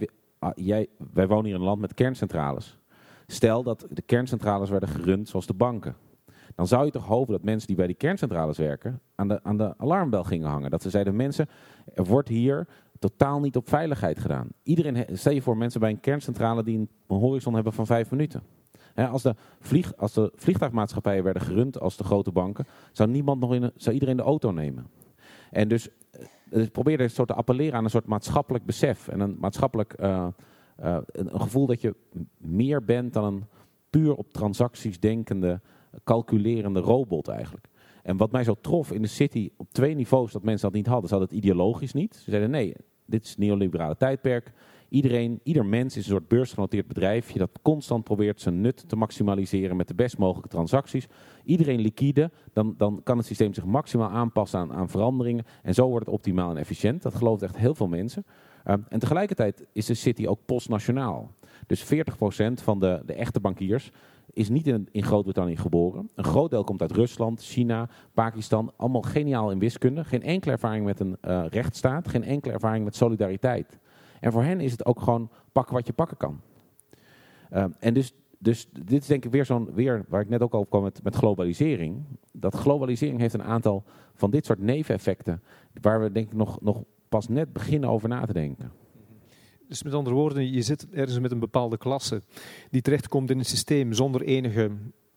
[0.56, 2.78] jij, wij wonen hier in een land met kerncentrales.
[3.28, 5.96] Stel dat de kerncentrales werden gerund zoals de banken
[6.56, 9.58] dan zou je toch hopen dat mensen die bij die kerncentrales werken aan de, aan
[9.58, 10.72] de alarmbel gingen hangen.
[10.72, 11.48] Dat ze zeiden, mensen,
[11.94, 12.68] er wordt hier
[13.00, 14.48] totaal niet op veiligheid gedaan.
[14.64, 18.44] Iedereen, stel je voor mensen bij een kerncentrale die een horizon hebben van vijf minuten.
[18.96, 23.54] als, de vlieg, als de vliegtuigmaatschappijen werden gerund als de grote banken, zou, niemand nog
[23.54, 24.88] in zou iedereen de auto nemen.
[25.52, 25.90] En dus,
[26.50, 29.08] dus probeer een soort te appelleren aan een soort maatschappelijk besef.
[29.08, 30.28] En een maatschappelijk uh,
[30.76, 31.96] een, een, gevoel dat je
[32.38, 33.46] meer bent dan een
[33.90, 35.62] puur op transacties denkende
[36.04, 37.68] calculerende robot eigenlijk.
[38.04, 40.88] En wat mij zo trof in de City op twee niveaus dat mensen dat niet
[40.88, 41.10] hadden.
[41.10, 42.16] Ze hadden het ideologisch niet.
[42.16, 42.74] Ze zeiden nee,
[43.06, 44.54] dit is het neoliberale tijdperk.
[44.90, 49.76] Iedereen, ieder mens is een soort beursgenoteerd bedrijfje dat constant probeert zijn nut te maximaliseren
[49.76, 51.08] met de best mogelijke transacties.
[51.44, 55.46] Iedereen liquide, dan, dan kan het systeem zich maximaal aanpassen aan, aan veranderingen.
[55.64, 57.02] En zo wordt het optimaal en efficiënt.
[57.02, 58.26] Dat gelooft echt heel veel mensen.
[58.68, 61.32] Um, en tegelijkertijd is de City ook postnationaal.
[61.68, 61.88] Dus 40%
[62.54, 63.92] van de, de echte bankiers
[64.36, 66.10] is niet in, in Groot-Brittannië geboren.
[66.16, 68.72] Een groot deel komt uit Rusland, China, Pakistan.
[68.76, 70.04] Allemaal geniaal in wiskunde.
[70.04, 72.08] Geen enkele ervaring met een uh, rechtsstaat.
[72.08, 73.80] Geen enkele ervaring met solidariteit.
[74.20, 76.42] En voor hen is het ook gewoon pakken wat je pakken kan.
[77.54, 80.54] Uh, en dus, dus dit is denk ik weer zo'n, weer waar ik net ook
[80.54, 82.04] al kwam met, met globalisering.
[82.32, 85.42] Dat globalisering heeft een aantal van dit soort neveneffecten.
[85.82, 88.72] Waar we denk ik nog, nog pas net beginnen over na te denken.
[89.68, 92.22] Dus met andere woorden, je zit ergens met een bepaalde klasse
[92.70, 94.72] die terechtkomt in een systeem zonder enige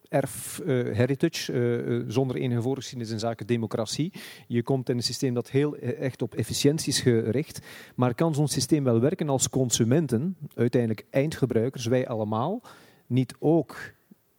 [0.08, 4.12] erf uh, heritage, uh, zonder enige voorgeschiedenis in zaken democratie.
[4.46, 7.66] Je komt in een systeem dat heel echt op efficiëntie is gericht.
[7.94, 12.62] Maar kan zo'n systeem wel werken als consumenten, uiteindelijk eindgebruikers, wij allemaal,
[13.06, 13.76] niet ook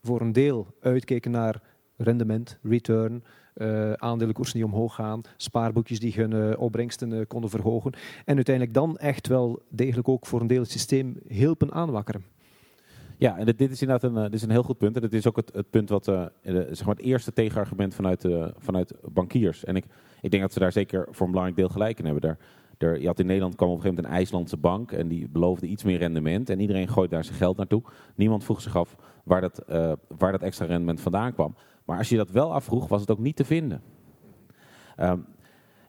[0.02, 1.62] voor een deel uitkijken naar
[1.98, 3.24] rendement, return,
[3.60, 7.94] uh, aandelenkoersen die omhoog gaan, spaarboekjes die hun uh, opbrengsten uh, konden verhogen.
[8.26, 12.24] En uiteindelijk dan echt wel degelijk ook voor een deel het systeem hielpen aanwakkeren.
[13.18, 14.96] Ja, en dit is inderdaad een, dit is een heel goed punt.
[14.96, 18.94] En dat is ook het, het punt wat, zeg maar het eerste tegenargument vanuit, vanuit
[19.14, 19.64] bankiers.
[19.64, 19.86] En ik,
[20.22, 22.22] ik denk dat ze daar zeker voor een belangrijk deel gelijk in hebben.
[22.22, 22.38] Daar,
[22.78, 25.30] er, je had in Nederland kwam op een gegeven moment een IJslandse bank en die
[25.30, 26.50] beloofde iets meer rendement.
[26.50, 27.84] En iedereen gooit daar zijn geld naartoe.
[28.16, 29.64] Niemand vroeg zich af waar dat,
[30.18, 31.56] waar dat extra rendement vandaan kwam.
[31.90, 33.82] Maar als je dat wel afvroeg, was het ook niet te vinden.
[35.00, 35.26] Um,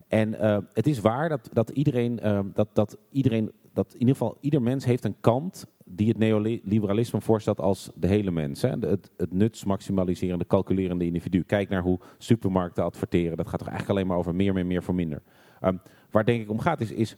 [0.09, 4.15] en uh, het is waar dat, dat iedereen, uh, dat, dat iedereen, dat in ieder
[4.15, 8.63] geval ieder mens heeft een kant die het neoliberalisme voorstelt als de hele mens.
[8.63, 8.69] Hè?
[8.69, 11.43] Het, het nutsmaximaliserende, calculerende individu.
[11.43, 13.37] Kijk naar hoe supermarkten adverteren.
[13.37, 15.23] Dat gaat toch eigenlijk alleen maar over meer, meer, meer voor minder.
[15.63, 17.17] Um, waar denk ik om gaat is, is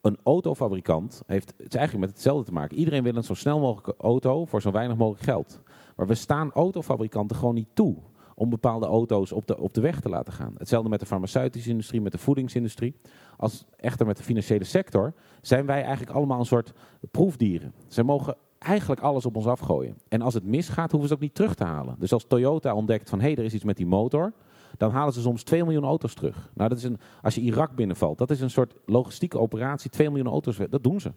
[0.00, 2.76] een autofabrikant heeft het is eigenlijk met hetzelfde te maken.
[2.76, 5.60] Iedereen wil een zo snel mogelijke auto voor zo weinig mogelijk geld.
[6.02, 7.96] Maar we staan autofabrikanten gewoon niet toe
[8.34, 10.54] om bepaalde auto's op de, op de weg te laten gaan.
[10.58, 12.94] Hetzelfde met de farmaceutische industrie, met de voedingsindustrie.
[13.36, 16.72] Als echter met de financiële sector zijn wij eigenlijk allemaal een soort
[17.10, 17.72] proefdieren.
[17.88, 19.96] Ze mogen eigenlijk alles op ons afgooien.
[20.08, 21.96] En als het misgaat, hoeven ze het ook niet terug te halen.
[21.98, 24.32] Dus als Toyota ontdekt van hé, hey, er is iets met die motor,
[24.76, 26.50] dan halen ze soms 2 miljoen auto's terug.
[26.54, 30.08] Nou, dat is een, als je Irak binnenvalt, dat is een soort logistieke operatie, 2
[30.08, 31.12] miljoen auto's, dat doen ze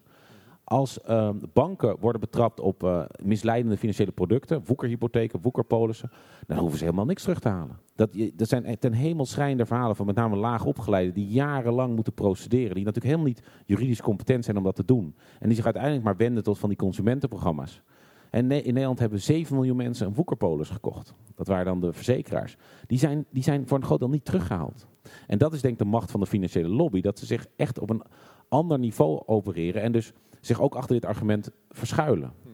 [0.65, 6.11] als uh, banken worden betrapt op uh, misleidende financiële producten, woekerhypotheken, woekerpolissen,
[6.47, 7.79] dan hoeven ze helemaal niks terug te halen.
[7.95, 12.13] Dat, dat zijn ten hemel schrijnende verhalen van met name laag opgeleiden die jarenlang moeten
[12.13, 15.15] procederen, die natuurlijk helemaal niet juridisch competent zijn om dat te doen.
[15.39, 17.81] En die zich uiteindelijk maar wenden tot van die consumentenprogramma's.
[18.29, 21.13] En in Nederland hebben 7 miljoen mensen een woekerpolis gekocht.
[21.35, 22.57] Dat waren dan de verzekeraars.
[22.87, 24.87] Die zijn, die zijn voor een groot deel niet teruggehaald.
[25.27, 27.01] En dat is denk ik de macht van de financiële lobby.
[27.01, 28.03] Dat ze zich echt op een
[28.49, 29.81] ander niveau opereren.
[29.81, 30.13] En dus
[30.45, 32.33] zich ook achter dit argument verschuilen.
[32.43, 32.53] Mhm.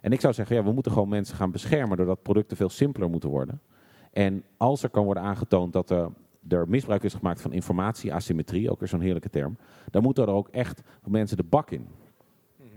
[0.00, 3.10] En ik zou zeggen, ja, we moeten gewoon mensen gaan beschermen doordat producten veel simpeler
[3.10, 3.60] moeten worden.
[4.12, 6.08] En als er kan worden aangetoond dat er,
[6.48, 9.56] er misbruik is gemaakt van informatieasymmetrie, ook weer zo'n heerlijke term,
[9.90, 11.86] dan moeten er ook echt mensen de bak in.
[12.56, 12.68] Mhm.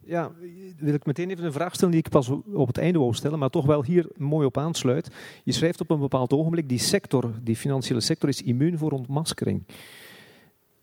[0.00, 0.30] Ja,
[0.78, 3.38] wil ik meteen even een vraag stellen die ik pas op het einde wou stellen,
[3.38, 5.10] maar toch wel hier mooi op aansluit.
[5.44, 9.62] Je schrijft op een bepaald ogenblik, die sector, die financiële sector is immuun voor ontmaskering.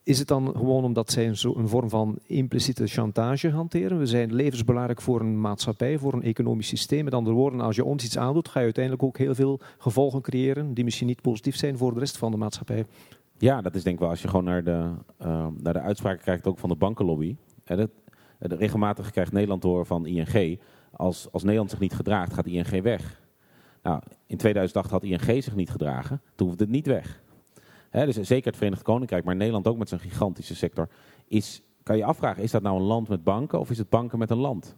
[0.03, 3.99] Is het dan gewoon omdat zij een, zo, een vorm van impliciete chantage hanteren?
[3.99, 7.03] We zijn levensbelangrijk voor een maatschappij, voor een economisch systeem.
[7.03, 10.21] Met andere woorden, als je ons iets aandoet, ga je uiteindelijk ook heel veel gevolgen
[10.21, 12.85] creëren die misschien niet positief zijn voor de rest van de maatschappij.
[13.37, 14.89] Ja, dat is denk ik wel als je gewoon naar de,
[15.21, 17.35] uh, naar de uitspraken kijkt ook van de bankenlobby.
[17.63, 17.89] En dat,
[18.39, 20.59] regelmatig krijgt Nederland door van ING,
[20.91, 23.21] als, als Nederland zich niet gedraagt, gaat ING weg.
[23.83, 27.20] Nou, in 2008 had ING zich niet gedragen, toen hoefde het niet weg.
[27.91, 30.89] Dus zeker het Verenigd Koninkrijk, maar Nederland ook met zijn gigantische sector.
[31.27, 34.19] Is, kan je afvragen, is dat nou een land met banken of is het banken
[34.19, 34.75] met een land?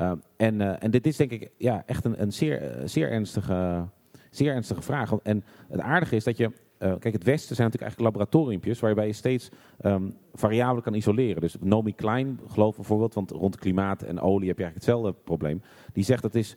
[0.00, 3.88] Uh, en, uh, en dit is denk ik ja, echt een, een zeer, zeer, ernstige,
[4.30, 5.12] zeer ernstige vraag.
[5.22, 9.06] En het aardige is dat je uh, kijk, het Westen zijn natuurlijk eigenlijk laboratoriumpjes waarbij
[9.06, 9.48] je steeds
[9.84, 11.40] um, variabelen kan isoleren.
[11.40, 15.62] Dus Nomi Klein, geloof bijvoorbeeld, want rond klimaat en olie heb je eigenlijk hetzelfde probleem.
[15.92, 16.56] Die zegt dat is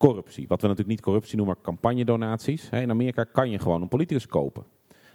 [0.00, 0.48] corruptie.
[0.48, 2.68] Wat we natuurlijk niet corruptie noemen, maar campagnedonaties.
[2.70, 4.64] in Amerika kan je gewoon een politicus kopen.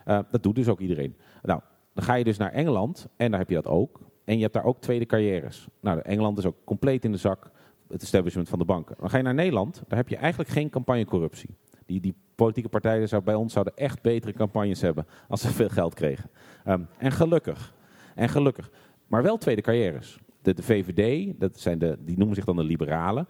[0.05, 1.15] Uh, dat doet dus ook iedereen.
[1.41, 1.59] Nou,
[1.93, 3.99] dan ga je dus naar Engeland en daar heb je dat ook.
[4.23, 5.67] En je hebt daar ook tweede carrières.
[5.79, 7.51] Nou, Engeland is ook compleet in de zak,
[7.87, 8.95] het establishment van de banken.
[8.99, 11.49] Dan ga je naar Nederland, daar heb je eigenlijk geen campagnecorruptie.
[11.85, 15.69] Die, die politieke partijen zou, bij ons zouden echt betere campagnes hebben als ze veel
[15.69, 16.29] geld kregen.
[16.67, 17.73] Um, en gelukkig.
[18.15, 18.71] En gelukkig.
[19.07, 20.19] Maar wel tweede carrières.
[20.45, 23.27] De, de VVD, dat zijn de, die noemen zich dan de liberalen.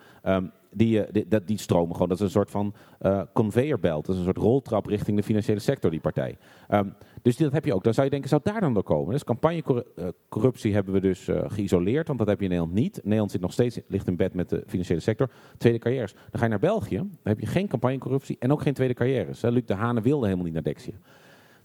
[0.71, 2.09] Die, eh, die, die, stromen gewoon.
[2.09, 4.05] Dat is een soort van uh, conveyor belt.
[4.05, 6.37] Dat is een soort roltrap richting de financiële sector, die partij.
[6.69, 7.83] Um, dus dat heb je ook.
[7.83, 9.11] Dan zou je denken, zou daar dan door komen?
[9.11, 12.99] Dus campagnecorruptie hebben we dus geïsoleerd, want dat heb je in Nederland niet.
[13.03, 15.29] Nederland zit nog steeds, ligt in bed met de financiële sector.
[15.57, 16.13] Tweede carrières.
[16.13, 19.41] Dan ga je naar België, dan heb je geen campagnecorruptie en ook geen tweede carrières.
[19.41, 20.93] Luc de Hane wilde helemaal niet naar Dexia.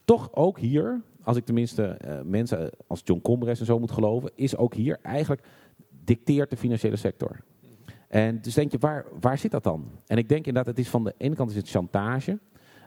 [0.04, 4.30] Toch ook hier, als ik tenminste uh, mensen als John Combres en zo moet geloven,
[4.34, 5.42] is ook hier eigenlijk
[6.04, 7.40] dicteert de financiële sector.
[8.08, 9.90] En dus denk je, waar, waar zit dat dan?
[10.06, 12.38] En ik denk inderdaad, het is van de ene kant is het chantage.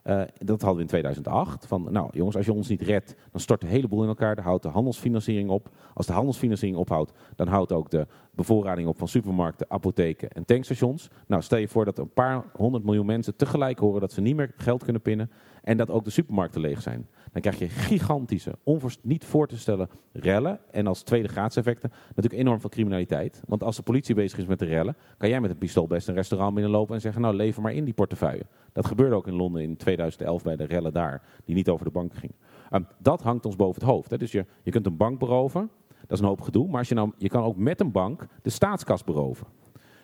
[0.03, 1.65] Uh, dat hadden we in 2008.
[1.65, 4.35] Van, nou jongens, als je ons niet redt, dan stort de hele boel in elkaar.
[4.35, 5.69] Dan houdt de handelsfinanciering op.
[5.93, 11.09] Als de handelsfinanciering ophoudt, dan houdt ook de bevoorrading op van supermarkten, apotheken en tankstations.
[11.27, 14.35] Nou, stel je voor dat een paar honderd miljoen mensen tegelijk horen dat ze niet
[14.35, 15.31] meer geld kunnen pinnen.
[15.61, 17.07] En dat ook de supermarkten leeg zijn.
[17.33, 18.55] Dan krijg je gigantische,
[19.01, 20.59] niet voor te stellen rellen.
[20.71, 23.41] En als tweede graadseffecten natuurlijk enorm veel criminaliteit.
[23.47, 26.07] Want als de politie bezig is met de rellen, kan jij met een pistool best
[26.07, 28.45] een restaurant binnenlopen en zeggen, nou lever maar in die portefeuille.
[28.71, 31.91] Dat gebeurde ook in Londen in 2011 bij de rellen daar, die niet over de
[31.91, 32.35] bank gingen.
[32.71, 34.09] Um, dat hangt ons boven het hoofd.
[34.09, 34.17] Hè.
[34.17, 36.67] Dus je, je kunt een bank beroven, dat is een hoop gedoe.
[36.67, 39.47] Maar als je, nou, je kan ook met een bank de staatskas beroven.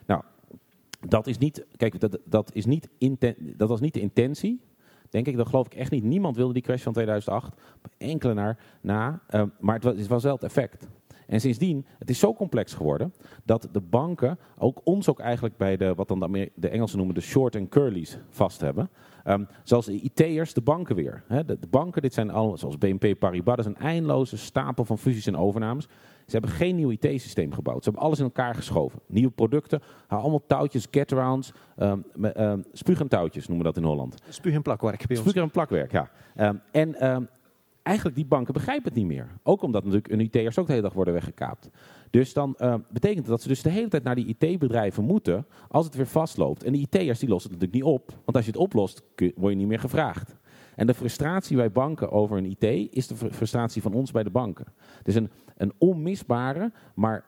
[0.05, 0.23] Nou,
[1.07, 2.89] dat is niet, kijk, dat, dat, is niet
[3.37, 4.61] dat was niet de intentie.
[5.09, 6.03] Denk ik, dat geloof ik echt niet.
[6.03, 7.55] Niemand wilde die crash van 2008.
[7.97, 9.21] Enkele naar na.
[9.29, 10.87] Uh, maar het was, het was wel het effect.
[11.27, 15.77] En sindsdien, het is zo complex geworden dat de banken ook ons ook eigenlijk bij
[15.77, 18.89] de, wat dan de, de Engelsen noemen de short en curlies vast hebben.
[19.25, 21.23] Um, zoals de IT'ers, de banken weer.
[21.27, 24.85] He, de, de, banken, dit zijn allemaal, zoals BNP Paribas, dat is een eindeloze stapel
[24.85, 25.87] van fusies en overnames.
[26.25, 27.83] Ze hebben geen nieuw IT-systeem gebouwd.
[27.83, 28.99] Ze hebben alles in elkaar geschoven.
[29.07, 32.05] Nieuwe producten, allemaal touwtjes, get-arounds, um,
[32.37, 34.15] um, spuug- en touwtjes noemen we dat in Holland.
[34.29, 36.09] Spuug- en plakwerk bij Spuug- en plakwerk, ja.
[36.71, 36.95] En
[37.89, 39.27] eigenlijk die banken begrijpen het niet meer.
[39.43, 41.69] Ook omdat natuurlijk hun IT'ers ook de hele dag worden weggekaapt.
[42.09, 45.85] Dus dan uh, betekent dat ze dus de hele tijd naar die IT-bedrijven moeten als
[45.85, 46.63] het weer vastloopt.
[46.63, 48.07] En die IT'ers die lossen het natuurlijk niet op.
[48.25, 49.01] Want als je het oplost,
[49.35, 50.35] word je niet meer gevraagd.
[50.75, 54.29] En de frustratie bij banken over een IT is de frustratie van ons bij de
[54.29, 54.65] banken.
[55.03, 57.25] Dus een, een onmisbare, maar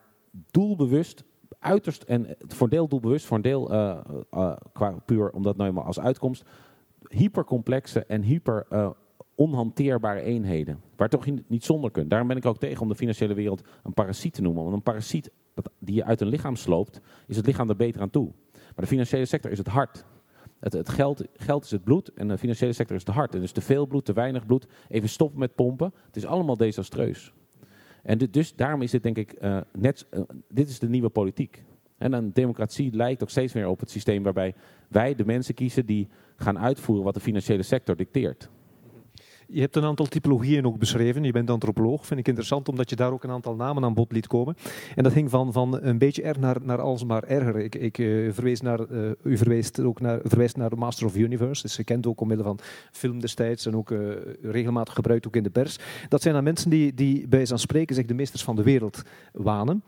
[0.50, 1.24] doelbewust,
[1.58, 3.98] uiterst, en voor een deel doelbewust, voor deel uh,
[4.34, 6.44] uh, qua puur omdat nou eenmaal als uitkomst,
[7.08, 8.66] hypercomplexe en hyper
[9.34, 10.80] onhanteerbare eenheden.
[10.96, 12.10] Waar toch niet zonder kunt.
[12.10, 14.62] Daarom ben ik ook tegen om de financiële wereld een parasiet te noemen.
[14.62, 18.00] Want een parasiet dat, die je uit een lichaam sloopt, is het lichaam er beter
[18.00, 18.32] aan toe.
[18.52, 20.04] Maar de financiële sector is het hart.
[20.60, 23.34] Het, het geld, geld, is het bloed en de financiële sector is het hart.
[23.34, 25.94] En dus te veel bloed, te weinig bloed, even stoppen met pompen.
[26.06, 27.32] Het is allemaal desastreus.
[28.02, 31.64] En dus daarom is dit denk ik uh, net, uh, dit is de nieuwe politiek.
[31.98, 34.54] En een democratie lijkt ook steeds meer op het systeem waarbij
[34.88, 38.50] wij de mensen kiezen die gaan uitvoeren wat de financiële sector dicteert.
[39.48, 41.24] Je hebt een aantal typologieën ook beschreven.
[41.24, 42.06] Je bent antropoloog.
[42.06, 44.56] Vind ik interessant, omdat je daar ook een aantal namen aan bod liet komen.
[44.94, 47.56] En dat ging van, van een beetje er naar, naar alsmaar erger.
[47.56, 51.62] Ik, ik uh, verwees naar, uh, u verwees ook naar, verwijst naar Master of Universe.
[51.62, 52.58] Dus gekend ook omwille van
[52.92, 55.78] film destijds en ook uh, regelmatig gebruikt ook in de pers.
[56.08, 59.02] Dat zijn dan mensen die, die bij zijn spreken zich de meesters van de wereld
[59.32, 59.82] wanen.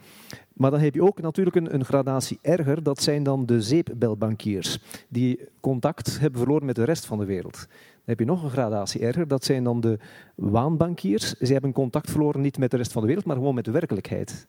[0.54, 2.82] Maar dan heb je ook natuurlijk een, een, gradatie erger.
[2.82, 4.78] Dat zijn dan de zeepbelbankiers.
[5.08, 7.66] Die contact hebben verloren met de rest van de wereld
[8.04, 9.28] heb je nog een gradatie erger.
[9.28, 9.98] Dat zijn dan de
[10.34, 11.32] waanbankiers.
[11.32, 13.70] Ze hebben contact verloren niet met de rest van de wereld, maar gewoon met de
[13.70, 14.46] werkelijkheid.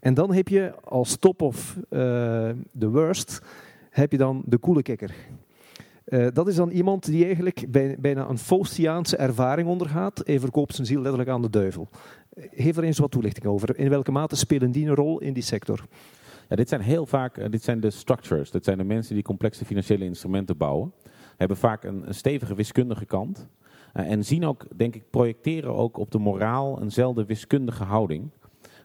[0.00, 1.80] En dan heb je als top of uh,
[2.78, 3.40] the worst,
[3.90, 5.14] heb je dan de koele kikker.
[6.10, 10.22] Uh, dat is dan iemand die eigenlijk bij, bijna een Faustiaanse ervaring ondergaat.
[10.24, 11.88] Hij verkoopt zijn ziel letterlijk aan de duivel.
[12.36, 13.78] Geef er eens wat toelichting over.
[13.78, 15.86] In welke mate spelen die een rol in die sector?
[16.48, 18.50] Ja, dit zijn heel vaak uh, dit zijn de structures.
[18.50, 20.92] Dit zijn de mensen die complexe financiële instrumenten bouwen.
[21.36, 23.48] Hebben vaak een, stevige wiskundige kant.
[23.92, 28.30] En zien ook, denk ik, projecteren ook op de moraal eenzelfde wiskundige houding.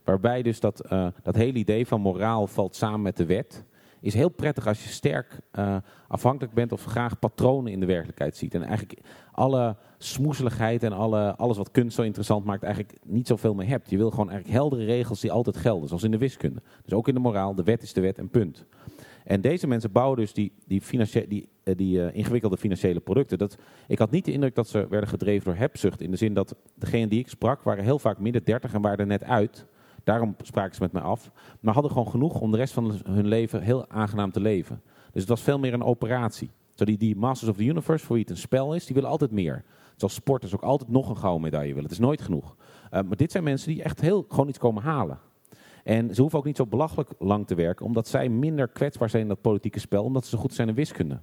[0.04, 0.88] Waarbij dus dat,
[1.24, 3.64] dat hele idee van moraal valt samen met de wet.
[4.06, 5.76] Is heel prettig als je sterk uh,
[6.08, 8.54] afhankelijk bent of graag patronen in de werkelijkheid ziet.
[8.54, 9.00] En eigenlijk
[9.32, 13.90] alle smoezeligheid en alle, alles wat kunst zo interessant maakt, eigenlijk niet zoveel meer hebt.
[13.90, 16.62] Je wil gewoon eigenlijk heldere regels die altijd gelden, zoals in de wiskunde.
[16.84, 18.66] Dus ook in de moraal, de wet is de wet en punt.
[19.24, 20.82] En deze mensen bouwen dus die, die,
[21.28, 23.38] die, die uh, ingewikkelde financiële producten.
[23.38, 26.02] Dat, ik had niet de indruk dat ze werden gedreven door hebzucht.
[26.02, 28.98] In de zin dat degenen die ik sprak waren heel vaak midden dertig en waren
[28.98, 29.66] er net uit.
[30.06, 31.32] Daarom spraken ze met mij af.
[31.60, 34.82] Maar hadden gewoon genoeg om de rest van hun leven heel aangenaam te leven.
[35.12, 36.50] Dus het was veel meer een operatie.
[36.76, 39.64] Die, Masters of the Universe, voor wie het een spel is, die willen altijd meer.
[39.96, 41.84] Zoals sporters ook altijd nog een gouden medaille willen.
[41.84, 42.56] Het is nooit genoeg.
[42.56, 45.20] Uh, maar dit zijn mensen die echt heel gewoon iets komen halen.
[45.84, 49.22] En ze hoeven ook niet zo belachelijk lang te werken, omdat zij minder kwetsbaar zijn
[49.22, 51.20] in dat politieke spel, omdat ze zo goed zijn in wiskunde.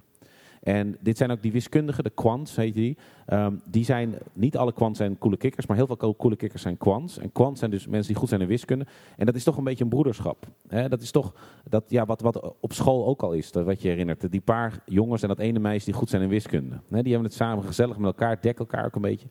[0.63, 2.97] En dit zijn ook die wiskundigen, de quants heet die.
[3.27, 6.77] Um, die zijn, niet alle quants zijn coole kikkers, maar heel veel coole kikkers zijn
[6.77, 7.17] quants.
[7.17, 8.85] En quants zijn dus mensen die goed zijn in wiskunde.
[9.17, 10.47] En dat is toch een beetje een broederschap.
[10.67, 11.33] Dat is toch
[11.69, 14.31] dat, ja, wat, wat op school ook al is, wat je herinnert.
[14.31, 16.79] Die paar jongens en dat ene meisje die goed zijn in wiskunde.
[16.87, 19.27] Die hebben het samen gezellig met elkaar, dekken elkaar ook een beetje.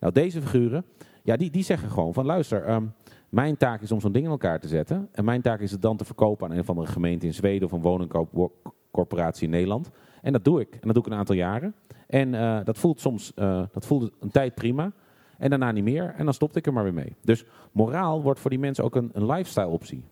[0.00, 0.84] Nou, deze figuren,
[1.22, 2.92] ja, die, die zeggen gewoon van luister, um,
[3.28, 5.08] mijn taak is om zo'n ding in elkaar te zetten.
[5.12, 7.66] En mijn taak is het dan te verkopen aan een of andere gemeente in Zweden
[7.66, 9.90] of een woningcorporatie in Nederland.
[10.24, 10.72] En dat doe ik.
[10.72, 11.74] En dat doe ik een aantal jaren.
[12.06, 14.92] En uh, dat voelt soms uh, dat voelt een tijd prima.
[15.38, 16.14] En daarna niet meer.
[16.16, 17.16] En dan stopte ik er maar weer mee.
[17.20, 20.04] Dus moraal wordt voor die mensen ook een, een lifestyle optie.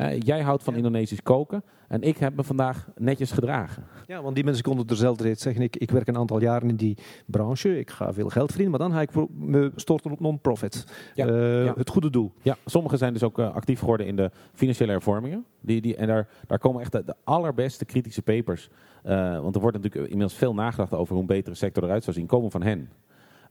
[0.00, 0.78] Uh, jij houdt van ja.
[0.78, 3.84] Indonesisch koken en ik heb me vandaag netjes gedragen.
[4.06, 6.68] Ja, want die mensen konden er zelf reeds zeggen, ik, ik werk een aantal jaren
[6.68, 10.20] in die branche, ik ga veel geld verdienen, maar dan ga ik me storten op
[10.20, 10.86] non-profit.
[11.14, 11.74] Ja, uh, ja.
[11.76, 12.32] Het goede doel.
[12.42, 15.44] Ja, sommigen zijn dus ook uh, actief geworden in de financiële hervormingen.
[15.60, 18.68] Die, die, en daar, daar komen echt de, de allerbeste kritische papers,
[19.06, 22.16] uh, want er wordt natuurlijk inmiddels veel nagedacht over hoe een betere sector eruit zou
[22.16, 22.90] zien, komen van hen.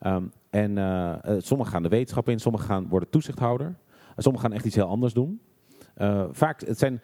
[0.05, 0.77] Um, en
[1.37, 3.75] sommigen gaan de wetenschap in, sommigen gaan worden toezichthouder,
[4.17, 5.39] sommigen gaan echt iets heel anders doen.
[6.01, 7.01] Uh, vaak, het zijn,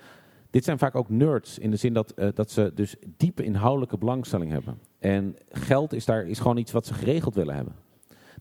[0.49, 3.97] dit zijn vaak ook nerds in de zin dat, uh, dat ze dus diepe inhoudelijke
[3.97, 4.79] belangstelling hebben.
[4.99, 7.73] En geld is daar is gewoon iets wat ze geregeld willen hebben.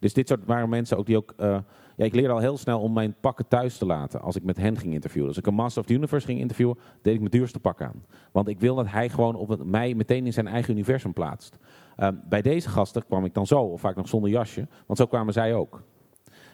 [0.01, 1.35] Dus dit soort waren mensen ook die ook.
[1.41, 1.59] Uh,
[1.97, 4.57] ja, ik leerde al heel snel om mijn pakken thuis te laten als ik met
[4.57, 5.29] hen ging interviewen.
[5.29, 8.05] Als ik een Master of the Universe ging interviewen, deed ik mijn duurste pak aan.
[8.33, 11.59] Want ik wil dat hij gewoon op het, mij meteen in zijn eigen universum plaatst.
[11.99, 15.07] Uh, bij deze gasten kwam ik dan zo, of vaak nog zonder jasje, want zo
[15.07, 15.83] kwamen zij ook.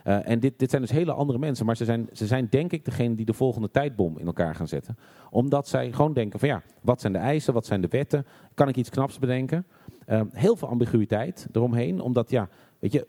[0.05, 2.73] Uh, en dit, dit zijn dus hele andere mensen, maar ze zijn, ze zijn denk
[2.73, 4.97] ik degene die de volgende tijdbom in elkaar gaan zetten.
[5.31, 8.69] Omdat zij gewoon denken van ja, wat zijn de eisen, wat zijn de wetten, kan
[8.69, 9.67] ik iets knaps bedenken?
[10.09, 13.07] Uh, heel veel ambiguïteit eromheen, omdat ja, weet je,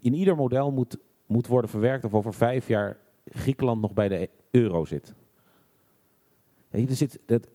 [0.00, 4.28] in ieder model moet, moet worden verwerkt of over vijf jaar Griekenland nog bij de
[4.50, 5.14] euro zit.
[6.70, 7.48] Er zit, het,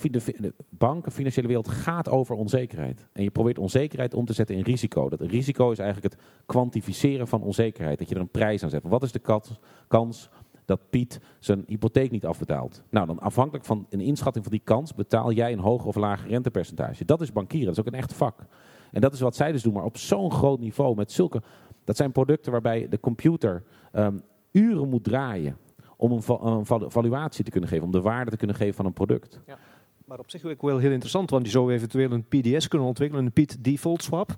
[0.00, 3.06] de banken, financiële wereld gaat over onzekerheid.
[3.12, 5.08] En je probeert onzekerheid om te zetten in risico.
[5.08, 7.98] Dat risico is eigenlijk het kwantificeren van onzekerheid.
[7.98, 8.82] Dat je er een prijs aan zet.
[8.82, 9.46] Wat is de
[9.88, 10.28] kans
[10.64, 12.82] dat Piet zijn hypotheek niet afbetaalt?
[12.90, 16.28] Nou, dan afhankelijk van een inschatting van die kans betaal jij een hoger of lager
[16.28, 17.04] rentepercentage.
[17.04, 18.46] Dat is bankieren, dat is ook een echt vak.
[18.92, 21.42] En dat is wat zij dus doen, maar op zo'n groot niveau met zulke...
[21.84, 25.56] Dat zijn producten waarbij de computer um, uren moet draaien
[26.00, 28.92] om een, een valuatie te kunnen geven, om de waarde te kunnen geven van een
[28.92, 29.40] product.
[29.46, 29.58] Ja.
[30.04, 33.24] Maar op zich ook wel heel interessant, want je zou eventueel een PDS kunnen ontwikkelen,
[33.24, 34.34] een PIT default swap.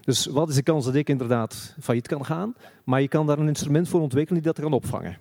[0.00, 2.54] Dus wat is de kans dat ik inderdaad failliet kan gaan?
[2.84, 5.16] Maar je kan daar een instrument voor ontwikkelen die dat kan opvangen.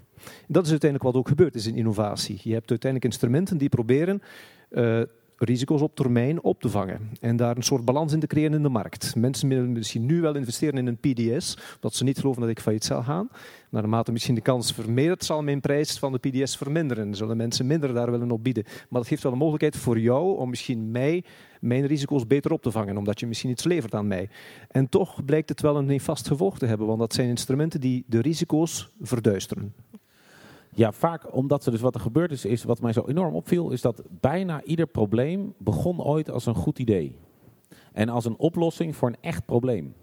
[0.48, 2.40] Dat is uiteindelijk wat ook gebeurt, is een innovatie.
[2.44, 4.22] Je hebt uiteindelijk instrumenten die proberen
[4.70, 5.02] uh,
[5.44, 7.10] risico's op termijn op te vangen.
[7.20, 9.16] En daar een soort balans in te creëren in de markt.
[9.16, 12.60] Mensen willen misschien nu wel investeren in een PDS, omdat ze niet geloven dat ik
[12.60, 13.30] failliet zal gaan.
[13.70, 17.16] Naarmate misschien de kans vermeerdert, zal mijn prijs van de PDS verminderen.
[17.16, 18.64] Zullen mensen minder daar willen op bieden.
[18.64, 21.24] Maar dat geeft wel een mogelijkheid voor jou om misschien mij,
[21.60, 24.30] mijn risico's beter op te vangen, omdat je misschien iets levert aan mij.
[24.68, 28.04] En toch blijkt het wel een vast gevolg te hebben, want dat zijn instrumenten die
[28.08, 29.74] de risico's verduisteren.
[30.76, 33.72] Ja, vaak omdat er dus wat er gebeurd is, is wat mij zo enorm opviel,
[33.72, 37.16] is dat bijna ieder probleem begon ooit als een goed idee.
[37.92, 39.94] En als een oplossing voor een echt probleem.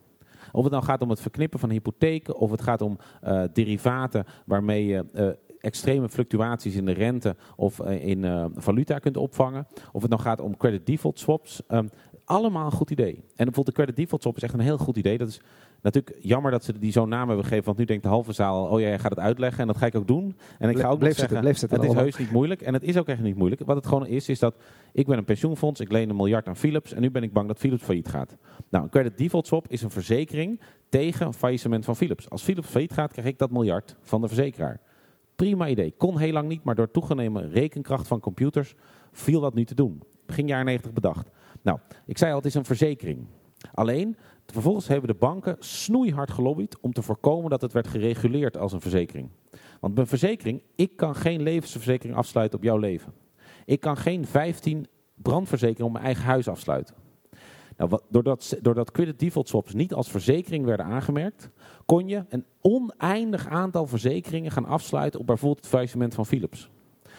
[0.52, 4.24] Of het nou gaat om het verknippen van hypotheken, of het gaat om uh, derivaten
[4.46, 5.28] waarmee je uh,
[5.60, 9.66] extreme fluctuaties in de rente of uh, in valuta kunt opvangen.
[9.92, 11.62] Of het nou gaat om credit default swaps.
[11.68, 11.90] Um,
[12.30, 13.14] allemaal een goed idee.
[13.14, 15.18] En bijvoorbeeld de credit default swap is echt een heel goed idee.
[15.18, 15.40] Dat is
[15.80, 17.64] natuurlijk jammer dat ze die zo'n naam hebben gegeven.
[17.64, 19.60] Want nu denkt de halve zaal, oh ja, jij gaat het uitleggen.
[19.60, 20.36] En dat ga ik ook doen.
[20.58, 22.62] En ik ga ook nog zitten, zeggen, het is heus niet moeilijk.
[22.62, 23.62] En het is ook echt niet moeilijk.
[23.64, 24.54] Wat het gewoon is, is dat
[24.92, 25.80] ik ben een pensioenfonds.
[25.80, 26.92] Ik leen een miljard aan Philips.
[26.92, 28.36] En nu ben ik bang dat Philips failliet gaat.
[28.70, 32.30] Nou, een credit default swap is een verzekering tegen een faillissement van Philips.
[32.30, 34.80] Als Philips failliet gaat, krijg ik dat miljard van de verzekeraar.
[35.36, 35.94] Prima idee.
[35.96, 38.74] Kon heel lang niet, maar door toegenomen rekenkracht van computers
[39.12, 40.02] viel dat nu te doen.
[40.26, 41.30] Begin jaren 90 bedacht.
[41.62, 43.26] Nou, ik zei al, het is een verzekering.
[43.74, 48.72] Alleen, vervolgens hebben de banken snoeihard gelobbyd om te voorkomen dat het werd gereguleerd als
[48.72, 49.28] een verzekering.
[49.80, 53.12] Want bij een verzekering, ik kan geen levensverzekering afsluiten op jouw leven.
[53.64, 56.94] Ik kan geen 15 brandverzekeringen op mijn eigen huis afsluiten.
[57.76, 61.50] Nou, doordat, doordat credit default swaps niet als verzekering werden aangemerkt,
[61.86, 66.70] kon je een oneindig aantal verzekeringen gaan afsluiten op bijvoorbeeld het faillissement van Philips.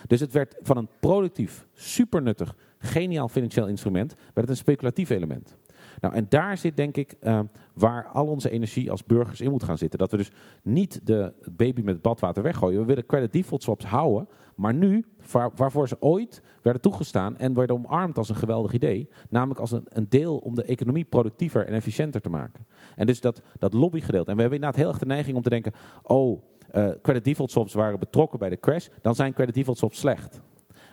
[0.07, 5.55] Dus het werd van een productief, supernuttig, geniaal financieel instrument, werd het een speculatief element.
[5.99, 7.39] Nou, en daar zit denk ik eh,
[7.73, 9.99] waar al onze energie als burgers in moet gaan zitten.
[9.99, 10.31] Dat we dus
[10.63, 12.79] niet de baby met badwater weggooien.
[12.79, 17.53] We willen credit default swaps houden, maar nu, waar- waarvoor ze ooit werden toegestaan en
[17.53, 21.67] werden omarmd als een geweldig idee, namelijk als een, een deel om de economie productiever
[21.67, 22.65] en efficiënter te maken.
[22.95, 24.29] En dus dat, dat lobbygedeelte.
[24.29, 25.71] En we hebben inderdaad heel erg de neiging om te denken,
[26.03, 29.99] oh, eh, credit default swaps waren betrokken bij de crash, dan zijn credit default swaps
[29.99, 30.41] slecht.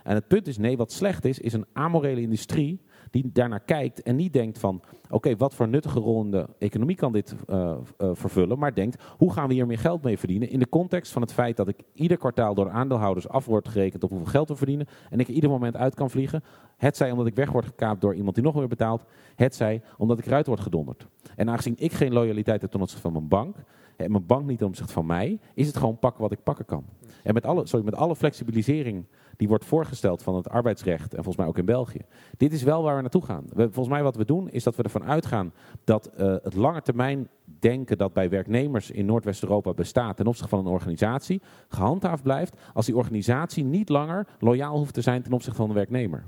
[0.08, 2.80] En het punt is, nee, wat slecht is, is een amorele industrie
[3.10, 6.96] die daarnaar kijkt en niet denkt van, oké, wat voor nuttige rol in de economie
[6.96, 10.50] kan dit eh, eh, vervullen, maar denkt, hoe gaan we hier meer geld mee verdienen
[10.50, 13.68] in de context van het feit dat ik ieder kwartaal door de aandeelhouders af wordt
[13.68, 16.42] gerekend op hoeveel geld we verdienen en ik er ieder moment uit kan vliegen.
[16.76, 19.04] Het zij omdat ik weg word gekaapt door iemand die nog meer betaalt,
[19.34, 21.06] het zij omdat ik eruit word gedonderd.
[21.36, 23.56] En aangezien ik geen loyaliteit heb ten opzichte van mijn bank,
[23.96, 26.64] en mijn bank niet ten opzichte van mij, is het gewoon pakken wat ik pakken
[26.64, 26.84] kan.
[27.22, 29.04] En met alle, sorry, met alle flexibilisering
[29.38, 32.00] die wordt voorgesteld van het arbeidsrecht en volgens mij ook in België.
[32.36, 33.44] Dit is wel waar we naartoe gaan.
[33.54, 35.52] Volgens mij wat we doen is dat we ervan uitgaan
[35.84, 37.28] dat eh, het lange termijn
[37.58, 42.86] denken dat bij werknemers in Noordwest-Europa bestaat ten opzichte van een organisatie gehandhaafd blijft als
[42.86, 46.24] die organisatie niet langer loyaal hoeft te zijn ten opzichte van de werknemer.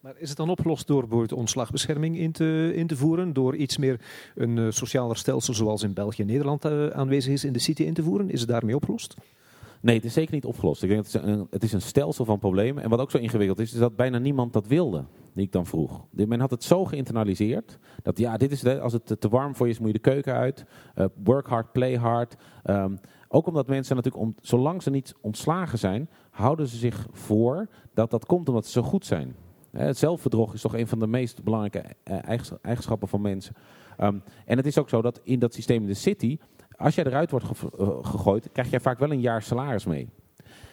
[0.00, 3.32] Maar is het dan opgelost door bijvoorbeeld ontslagbescherming in te, in te voeren?
[3.32, 4.00] Door iets meer
[4.34, 7.82] een uh, socialer stelsel zoals in België en Nederland uh, aanwezig is in de city
[7.82, 8.30] in te voeren?
[8.30, 9.14] Is het daarmee opgelost?
[9.84, 10.82] Nee, het is zeker niet opgelost.
[10.82, 12.82] Ik denk dat het, een, het is een stelsel van problemen.
[12.82, 15.04] En wat ook zo ingewikkeld is, is dat bijna niemand dat wilde.
[15.34, 16.04] Die ik dan vroeg.
[16.10, 17.78] Men had het zo geïnternaliseerd.
[18.02, 19.98] Dat ja, dit is de, als het te warm voor je is, moet je de
[19.98, 20.64] keuken uit.
[20.96, 22.36] Uh, work hard, play hard.
[22.64, 27.68] Um, ook omdat mensen natuurlijk, om, zolang ze niet ontslagen zijn, houden ze zich voor
[27.94, 29.36] dat dat komt omdat ze zo goed zijn.
[29.70, 31.84] Het zelfbedrog is toch een van de meest belangrijke
[32.62, 33.54] eigenschappen van mensen.
[34.00, 36.38] Um, en het is ook zo dat in dat systeem in de city,
[36.76, 40.08] als jij eruit wordt ge uh, gegooid, krijg jij vaak wel een jaar salaris mee.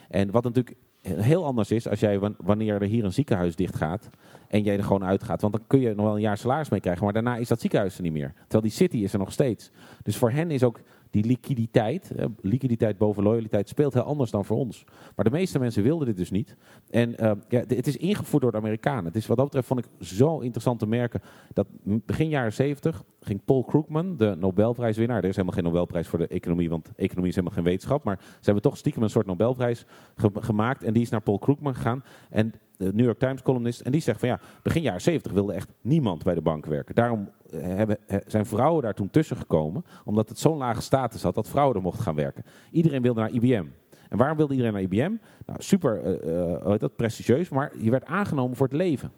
[0.09, 4.09] En wat natuurlijk heel anders is als jij wanneer er hier een ziekenhuis dicht gaat
[4.47, 5.41] en jij er gewoon uitgaat.
[5.41, 7.61] Want dan kun je nog wel een jaar salaris mee krijgen, maar daarna is dat
[7.61, 8.33] ziekenhuis er niet meer.
[8.33, 9.71] Terwijl die city is er nog steeds.
[10.03, 10.79] Dus voor hen is ook
[11.11, 14.83] die liquiditeit, eh, liquiditeit boven loyaliteit, speelt heel anders dan voor ons.
[15.15, 16.55] Maar de meeste mensen wilden dit dus niet.
[16.89, 19.05] En uh, ja, het is ingevoerd door de Amerikanen.
[19.05, 21.21] Het is wat dat betreft vond ik zo interessant te merken
[21.53, 25.17] dat begin jaren 70 ging Paul Krugman, de Nobelprijswinnaar.
[25.17, 28.03] Er is helemaal geen Nobelprijs voor de economie, want economie is helemaal geen wetenschap.
[28.03, 29.85] Maar ze hebben toch stiekem een soort Nobelprijs
[30.15, 30.83] ge gemaakt.
[30.83, 32.03] En die is naar Paul Krugman gegaan.
[32.29, 32.53] En
[32.85, 33.81] de New York Times columnist.
[33.81, 36.95] En die zegt van ja, begin jaren 70 wilde echt niemand bij de bank werken.
[36.95, 39.85] Daarom hebben, zijn vrouwen daar toen tussen gekomen.
[40.05, 42.43] Omdat het zo'n lage status had dat vrouwen er mochten gaan werken.
[42.71, 43.65] Iedereen wilde naar IBM.
[44.09, 45.13] En waarom wilde iedereen naar IBM?
[45.45, 49.11] Nou, super uh, uh, dat, prestigieus, maar je werd aangenomen voor het leven.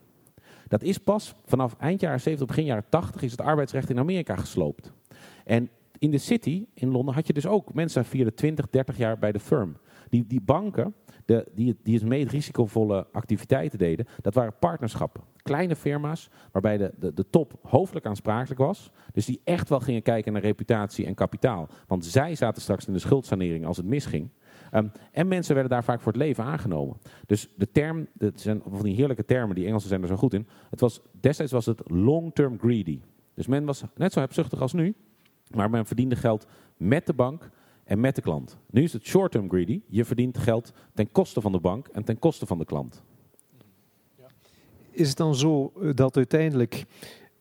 [0.68, 4.36] Dat is pas vanaf eind jaren 70, begin jaren 80 is het arbeidsrecht in Amerika
[4.36, 4.92] gesloopt.
[5.44, 8.98] En in de city in Londen had je dus ook mensen via de 20, 30
[8.98, 9.78] jaar bij de firm.
[10.10, 10.96] Die, die banken,
[11.26, 15.22] de, die, die het meest risicovolle activiteiten deden, dat waren partnerschappen.
[15.42, 18.92] Kleine firma's waarbij de, de, de top hoofdelijk aansprakelijk was.
[19.12, 21.70] Dus die echt wel gingen kijken naar reputatie en kapitaal.
[21.88, 24.30] Want zij zaten straks in de schuldsanering als het misging.
[24.74, 26.98] Um, en mensen werden daar vaak voor het leven aangenomen.
[27.26, 30.34] Dus de term, het zijn van die heerlijke termen, die Engelsen zijn er zo goed
[30.34, 30.48] in.
[30.70, 33.00] Het was, destijds was het long-term greedy.
[33.34, 34.96] Dus men was net zo hebzuchtig als nu,
[35.56, 36.48] maar men verdiende geld
[36.78, 37.50] met de bank
[37.84, 38.58] en met de klant.
[38.70, 39.82] Nu is het short-term greedy.
[39.88, 43.04] Je verdient geld ten koste van de bank en ten koste van de klant.
[44.92, 46.86] Is het dan zo dat uiteindelijk,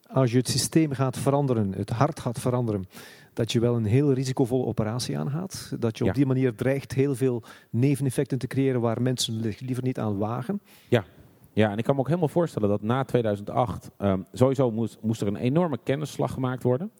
[0.07, 2.86] als je het systeem gaat veranderen, het hart gaat veranderen,
[3.32, 5.76] dat je wel een heel risicovolle operatie aangaat?
[5.78, 6.16] Dat je op Ja.
[6.16, 10.61] die manier dreigt heel veel neveneffecten te creëren waar mensen zich liever niet aan wagen?
[10.88, 11.05] Ja.
[11.53, 15.20] ja, en ik kan me ook helemaal voorstellen dat na 2008 ehm, sowieso moest, moest
[15.20, 16.90] er een enorme kennisslag gemaakt worden.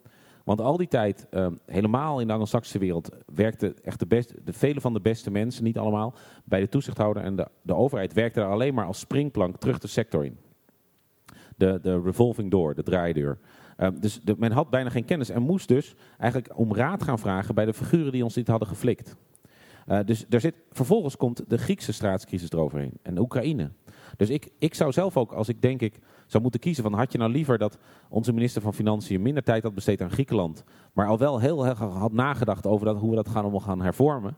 [0.43, 4.53] Want al die tijd, ehm, helemaal in de Anglo-Saxische wereld, werkten echt de, beste, de
[4.53, 6.13] vele van de beste mensen, niet allemaal,
[6.43, 9.87] bij de toezichthouder en de, de overheid werkten er alleen maar als springplank terug de
[9.87, 10.37] sector in.
[11.57, 13.37] de, de revolving door, de draaideur.
[13.77, 17.19] Ehm, dus de, men had bijna geen kennis en moest dus eigenlijk om raad gaan
[17.19, 19.15] vragen bij de figuren die ons dit hadden geflikt.
[19.87, 23.69] Uh, dus er zit, vervolgens komt de Griekse staatscrisis eroverheen en de Oekraïne.
[24.17, 27.11] Dus ik, ik zou zelf ook, als ik denk ik zou moeten kiezen van had
[27.11, 27.77] je nou liever dat
[28.09, 31.79] onze minister van Financiën minder tijd had besteed aan Griekenland, maar al wel heel erg
[31.79, 34.37] had nagedacht over dat, hoe we dat gaan, allemaal gaan hervormen,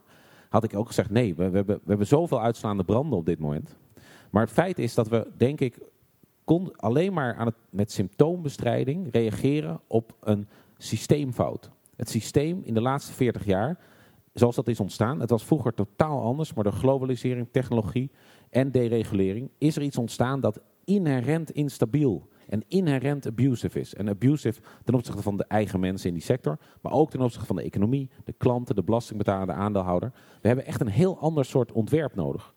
[0.49, 3.39] had ik ook gezegd nee, we, we, hebben, we hebben zoveel uitslaande branden op dit
[3.39, 3.75] moment.
[4.29, 5.79] Maar het feit is dat we, denk ik,
[6.43, 10.47] kon alleen maar aan het, met symptoombestrijding reageren op een
[10.77, 11.69] systeemfout.
[11.95, 13.79] Het systeem in de laatste 40 jaar,
[14.33, 18.11] zoals dat is ontstaan, het was vroeger totaal anders, maar door globalisering, technologie
[18.49, 23.93] en deregulering is er iets ontstaan dat inherent instabiel en inherent abusive is.
[23.93, 27.45] En abusive ten opzichte van de eigen mensen in die sector, maar ook ten opzichte
[27.45, 30.11] van de economie, de klanten, de belastingbetaler, de aandeelhouder.
[30.41, 32.53] We hebben echt een heel ander soort ontwerp nodig.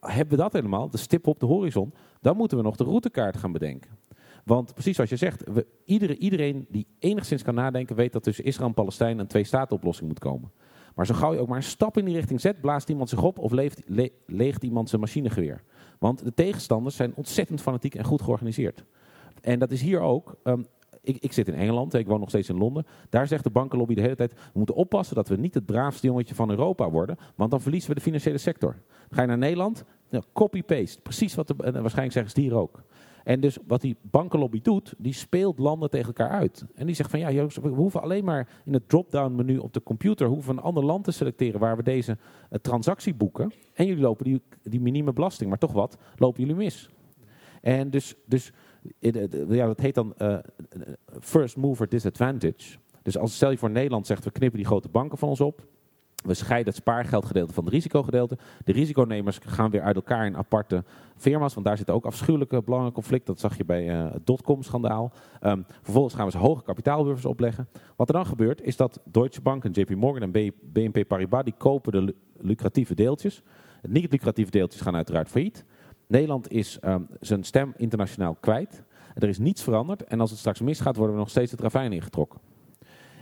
[0.00, 3.36] Hebben we dat helemaal, de stip op de horizon, dan moeten we nog de routekaart
[3.36, 3.90] gaan bedenken.
[4.44, 5.44] Want precies zoals je zegt,
[5.84, 10.50] iedereen die enigszins kan nadenken, weet dat tussen Israël en Palestijn een twee-staten-oplossing moet komen.
[11.00, 13.22] Maar zo gauw je ook maar een stap in die richting zet, blaast iemand zich
[13.22, 13.52] op of
[14.26, 15.62] leegt iemand zijn machinegeweer.
[15.98, 18.84] Want de tegenstanders zijn ontzettend fanatiek en goed georganiseerd.
[19.40, 20.36] En dat is hier ook.
[20.44, 20.66] Um,
[21.02, 22.86] ik, ik, zit in Engeland, ik woon nog steeds in Londen.
[23.08, 26.06] Daar zegt de bankenlobby de hele tijd: we moeten oppassen dat we niet het braafste
[26.06, 28.76] jongetje van Europa worden, want dan verliezen we de financiële sector.
[29.10, 31.00] Ga je naar Nederland, nou, copy-paste.
[31.00, 32.82] Precies wat de, en waarschijnlijk zeggen ze hier ook.
[33.24, 36.64] En dus wat die bankenlobby doet, die speelt landen tegen elkaar uit.
[36.74, 39.82] En die zegt van ja, we hoeven alleen maar in het drop-down menu op de
[39.82, 43.52] computer hoeven een ander land te selecteren waar we deze uh, transactie boeken.
[43.72, 46.90] En jullie lopen die, die minime belasting, maar toch wat, lopen jullie mis.
[47.60, 48.52] En dus, dus
[49.48, 50.14] ja, dat heet dan
[51.20, 52.78] first mover disadvantage.
[53.02, 55.66] Dus als stel je voor Nederland zegt we knippen die grote banken van ons op.
[56.24, 58.38] We scheiden het spaargeldgedeelte van het risicogedeelte.
[58.64, 60.84] De risiconemers gaan weer uit elkaar in aparte
[61.16, 63.32] firma's, want daar zitten ook afschuwelijke belangenconflicten.
[63.34, 65.12] Dat zag je bij uh, het dotcom-schandaal.
[65.42, 67.68] Um, vervolgens gaan we ze hoge kapitaalbuffers opleggen.
[67.96, 71.54] Wat er dan gebeurt, is dat Deutsche Bank en JP Morgan en BNP Paribas, die
[71.58, 73.42] kopen de lucratieve deeltjes.
[73.82, 75.64] De niet-lucratieve deeltjes gaan uiteraard failliet.
[76.06, 78.82] Nederland is um, zijn stem internationaal kwijt.
[79.14, 80.04] Er is niets veranderd.
[80.04, 82.40] En als het straks misgaat, worden we nog steeds het ravijn ingetrokken.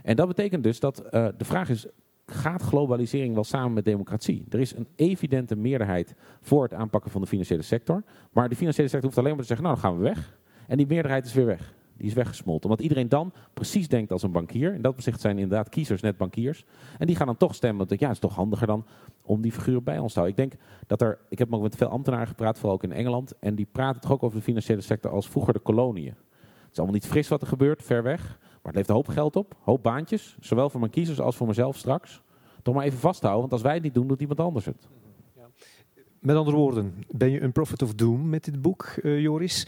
[0.02, 1.86] En dat betekent dus dat uh, de vraag is,
[2.32, 4.44] gaat globalisering wel samen met democratie?
[4.50, 8.02] Er is een evidente meerderheid voor het aanpakken van de financiële sector.
[8.32, 10.38] Maar de financiële sector hoeft alleen maar te zeggen, nou dan gaan we weg.
[10.66, 11.74] En die meerderheid is weer weg.
[11.96, 12.70] Die is weggesmolten.
[12.70, 14.74] Omdat iedereen dan precies denkt als een bankier.
[14.74, 16.64] In dat opzicht zijn inderdaad kiezers net bankiers.
[16.98, 17.86] En die gaan dan toch stemmen.
[17.86, 18.84] Want ja, het is toch handiger dan
[19.22, 20.44] om die figuren bij ons te houden.
[20.44, 23.34] Ik denk dat er, ik heb ook met veel ambtenaren gepraat, vooral ook in Engeland.
[23.38, 26.14] En die praten toch ook over de financiële sector als vroeger de koloniën.
[26.14, 28.38] Het is allemaal niet fris wat er gebeurt, ver weg.
[28.68, 30.36] Maar het levert een hoop geld op, hoop baantjes.
[30.40, 32.22] Zowel voor mijn kiezers als voor mezelf straks.
[32.62, 34.88] Toch maar even vasthouden, want als wij het niet doen, doet iemand anders het.
[36.18, 39.66] Met andere woorden, ben je een prophet of doom met dit boek, uh, Joris?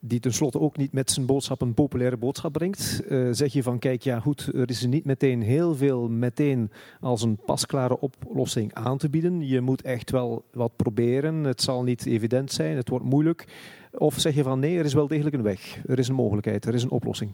[0.00, 3.02] die tenslotte ook niet met zijn boodschap een populaire boodschap brengt.
[3.08, 7.22] Uh, zeg je van kijk, ja goed, er is niet meteen heel veel meteen als
[7.22, 9.46] een pasklare oplossing aan te bieden.
[9.46, 11.44] Je moet echt wel wat proberen.
[11.44, 13.44] Het zal niet evident zijn, het wordt moeilijk.
[13.92, 15.78] Of zeg je van nee, er is wel degelijk een weg.
[15.86, 17.32] Er is een mogelijkheid, er is een oplossing.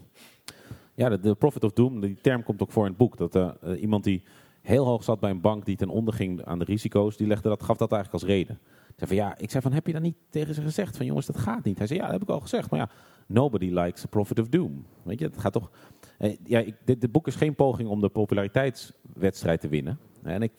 [0.96, 3.16] Ja, de, de Prophet of Doom, die term komt ook voor in het boek.
[3.16, 4.22] Dat uh, iemand die
[4.62, 7.48] heel hoog zat bij een bank die ten onder ging aan de risico's, die legde
[7.48, 8.58] dat, gaf dat eigenlijk als reden.
[8.96, 11.26] Zei van, ja, ik zei van, heb je dan niet tegen ze gezegd van jongens,
[11.26, 11.78] dat gaat niet?
[11.78, 12.70] Hij zei, ja, dat heb ik al gezegd.
[12.70, 12.88] Maar ja,
[13.26, 14.86] nobody likes a prophet of doom.
[15.02, 15.70] Weet je, het gaat toch...
[16.18, 19.98] Eh, ja, ik, dit, dit, boek is geen poging om de populariteitswedstrijd te winnen.
[20.22, 20.52] En ik,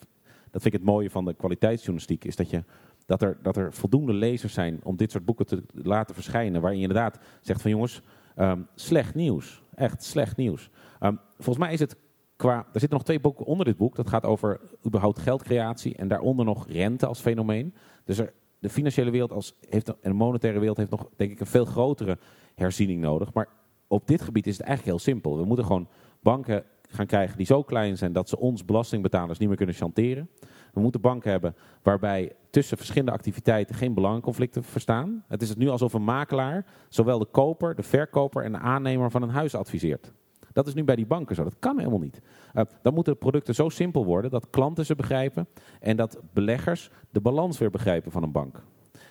[0.52, 2.64] dat vind ik het mooie van de kwaliteitsjournalistiek, is dat je
[3.06, 6.62] dat er, dat er voldoende lezers zijn om dit soort boeken te laten verschijnen.
[6.62, 8.02] Waarin je inderdaad zegt van jongens,
[8.38, 9.64] um, slecht nieuws.
[9.76, 10.70] Echt slecht nieuws.
[11.02, 11.96] Um, volgens mij is het
[12.36, 12.58] qua.
[12.58, 13.96] Er zitten nog twee boeken onder dit boek.
[13.96, 17.74] Dat gaat over überhaupt geldcreatie en daaronder nog rente als fenomeen.
[18.04, 21.40] Dus er, de financiële wereld als, heeft, en de monetaire wereld heeft nog, denk ik,
[21.40, 22.18] een veel grotere
[22.56, 23.34] herziening nodig.
[23.34, 23.48] Maar
[23.88, 25.38] op dit gebied is het eigenlijk heel simpel.
[25.38, 25.88] We moeten gewoon
[26.22, 30.30] banken gaan krijgen die zo klein zijn dat ze ons belastingbetalers niet meer kunnen chanteren.
[30.78, 35.24] We moeten banken hebben waarbij tussen verschillende activiteiten geen belangenconflicten verstaan.
[35.28, 39.12] Het is het nu alsof een makelaar zowel de koper, de verkoper en de aannemer
[39.12, 40.12] van een huis adviseert.
[40.54, 41.44] Dat is nu bij die banken zo.
[41.44, 42.22] Dat kan helemaal niet.
[42.54, 45.48] Uh, dan moeten de producten zo simpel worden dat klanten ze begrijpen
[45.80, 48.64] en dat beleggers de balans weer begrijpen van een bank.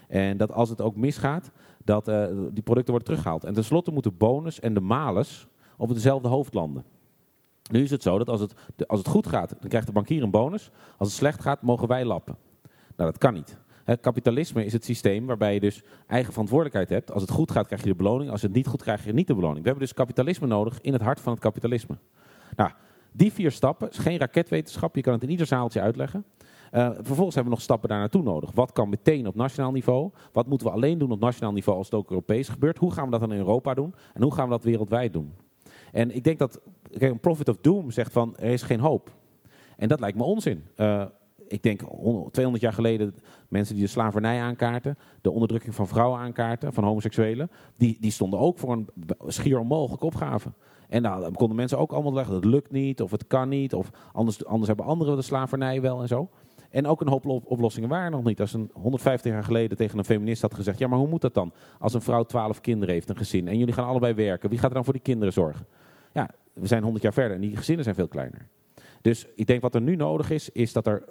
[0.09, 1.51] En dat als het ook misgaat,
[1.85, 3.45] dat uh, die producten worden teruggehaald.
[3.45, 5.47] En tenslotte moeten bonus en de malus
[5.77, 6.85] op dezelfde hoofd landen.
[7.71, 8.55] Nu is het zo dat als het,
[8.89, 10.71] als het goed gaat, dan krijgt de bankier een bonus.
[10.97, 12.37] Als het slecht gaat, mogen wij lappen.
[12.97, 13.59] Nou, dat kan niet.
[14.01, 17.12] Kapitalisme is het systeem waarbij je dus eigen verantwoordelijkheid hebt.
[17.12, 18.31] Als het goed gaat, krijg je de beloning.
[18.31, 19.61] Als het niet goed krijg je niet de beloning.
[19.61, 21.99] We hebben dus kapitalisme nodig in het hart van het kapitalisme.
[22.57, 22.71] Nou,
[23.12, 24.97] die vier stappen is geen raketwetenschap.
[24.97, 26.25] Je kan het in ieder zaaltje uitleggen.
[26.73, 28.51] Uh, vervolgens hebben we nog stappen daar naartoe nodig.
[28.55, 30.11] Wat kan meteen op nationaal niveau?
[30.33, 32.79] Wat moeten we alleen doen op nationaal niveau als het ook Europees gebeurt?
[32.79, 33.95] Hoe gaan we dat dan in Europa doen?
[34.14, 35.33] En hoe gaan we dat wereldwijd doen?
[35.93, 36.61] En ik denk dat
[36.91, 39.11] kijk, een Prophet of Doom zegt van er is geen hoop.
[39.76, 40.64] En dat lijkt me onzin.
[40.76, 41.05] Uh,
[41.49, 41.80] ik denk
[42.30, 43.14] 200 jaar geleden
[43.49, 48.39] mensen die de slavernij aankaarten, de onderdrukking van vrouwen aankaarten, van homoseksuelen, die, die stonden
[48.39, 48.89] ook voor een
[49.26, 50.53] schier onmogelijke opgave.
[50.89, 53.91] En dan konden mensen ook allemaal leggen, dat lukt niet, of het kan niet, of
[54.12, 56.28] anders, anders hebben anderen de slavernij wel en zo.
[56.70, 58.41] En ook een hoop oplossingen waren nog niet.
[58.41, 61.34] Als een 150 jaar geleden tegen een feminist had gezegd, ja maar hoe moet dat
[61.34, 61.53] dan?
[61.78, 64.68] Als een vrouw 12 kinderen heeft, een gezin, en jullie gaan allebei werken, wie gaat
[64.68, 65.66] er dan voor die kinderen zorgen?
[66.61, 68.48] We zijn 100 jaar verder en die gezinnen zijn veel kleiner.
[69.00, 71.04] Dus ik denk wat er nu nodig is, is dat er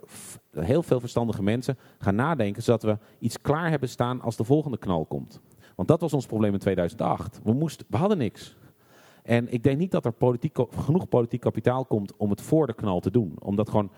[0.52, 4.78] heel veel verstandige mensen gaan nadenken, zodat we iets klaar hebben staan als de volgende
[4.78, 5.42] knal komt.
[5.76, 7.40] Want dat was ons probleem in 2008.
[7.44, 8.58] We, moesten, we hadden niks.
[9.24, 10.14] En ik denk niet dat er
[10.78, 13.36] genoeg politiek kapitaal komt om het voor de knal te doen.
[13.40, 13.92] Omdat gewoon,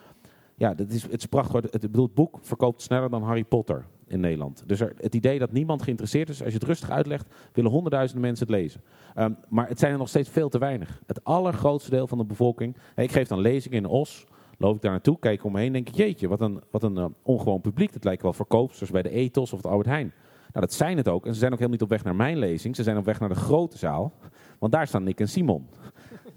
[0.56, 1.62] ja, het is, het is prachtig.
[1.62, 4.64] Het, bedoel, het boek verkoopt sneller dan Harry Potter in Nederland.
[4.66, 8.26] Dus er, het idee dat niemand geïnteresseerd is, als je het rustig uitlegt, willen honderdduizenden
[8.26, 8.82] mensen het lezen.
[9.16, 11.02] Ehm, maar het zijn er nog steeds veel te weinig.
[11.06, 12.76] Het allergrootste deel van de bevolking.
[12.96, 14.26] ik geef dan lezingen in Os.
[14.58, 16.98] Loop ik daar naartoe, kijk om me heen, denk ik, jeetje, wat een, wat een
[16.98, 17.94] uh, ongewoon publiek.
[17.94, 20.14] Het lijkt wel verkoopsters bij de Ethos of het Albert Heijn.
[20.54, 21.26] Nou, dat zijn het ook.
[21.26, 22.76] En ze zijn ook helemaal niet op weg naar mijn lezing.
[22.76, 24.14] Ze zijn op weg naar de grote zaal.
[24.60, 25.68] Want daar staan Nick en Simon.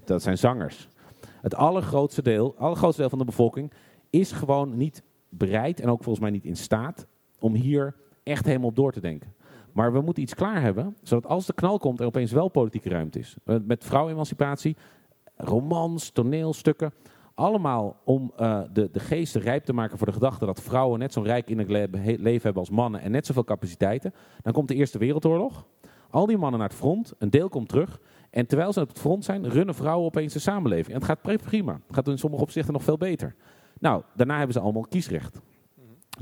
[0.05, 0.87] Dat zijn zangers.
[1.41, 3.71] Het allergrootste deel, allergrootste deel van de bevolking
[4.09, 7.07] is gewoon niet bereid en ook volgens mij niet in staat
[7.41, 9.33] om hier echt helemaal op door te denken.
[9.73, 12.89] Maar we moeten iets klaar hebben, zodat als de knal komt er opeens wel politieke
[12.89, 13.35] ruimte is.
[13.45, 14.75] Eh, met vrouwenemancipatie,
[15.35, 16.93] romans, toneelstukken.
[17.33, 21.13] Allemaal om uh, de, de geesten rijp te maken voor de gedachte dat vrouwen net
[21.13, 24.13] zo'n rijk innerlijk leven hebben als mannen en net zoveel capaciteiten.
[24.41, 25.65] Dan komt de Eerste Wereldoorlog.
[26.09, 28.01] Al die mannen naar het front, een deel komt terug.
[28.29, 30.87] En terwijl ze op het front zijn, runnen vrouwen opeens de samenleving.
[30.87, 31.73] En het gaat prima.
[31.73, 33.35] Het gaat in sommige opzichten nog veel beter.
[33.79, 35.41] Nou, daarna hebben ze allemaal kiesrecht.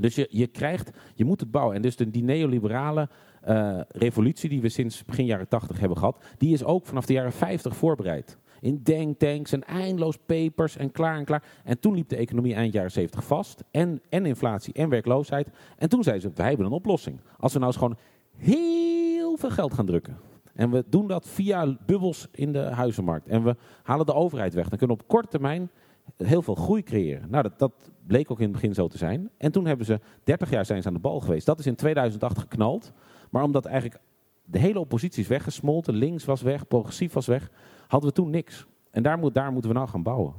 [0.01, 1.75] Dus je, je krijgt, je moet het bouwen.
[1.75, 3.09] En dus de, die neoliberale
[3.47, 7.13] uh, revolutie die we sinds begin jaren 80 hebben gehad, die is ook vanaf de
[7.13, 8.37] jaren 50 voorbereid.
[8.61, 11.43] In denktanks en eindeloos papers en klaar en klaar.
[11.63, 13.63] En toen liep de economie eind jaren 70 vast.
[13.71, 15.49] En, en inflatie en werkloosheid.
[15.77, 17.19] En toen zeiden ze, wij hebben een oplossing.
[17.37, 17.97] Als we nou eens gewoon
[18.37, 20.17] heel veel geld gaan drukken.
[20.53, 23.27] En we doen dat via bubbels in de huizenmarkt.
[23.27, 24.69] En we halen de overheid weg.
[24.69, 25.69] Dan kunnen we op korte termijn
[26.17, 27.29] heel veel groei creëren.
[27.29, 29.29] Nou, dat, dat bleek ook in het begin zo te zijn.
[29.37, 31.45] En toen hebben ze 30 jaar zijn ze aan de bal geweest.
[31.45, 32.91] Dat is in 2008 geknald.
[33.29, 34.01] Maar omdat eigenlijk
[34.45, 37.51] de hele oppositie is weggesmolten, links was weg, progressief was weg,
[37.87, 38.65] hadden we toen niks.
[38.91, 40.33] En daar, moet, daar moeten we nou gaan bouwen.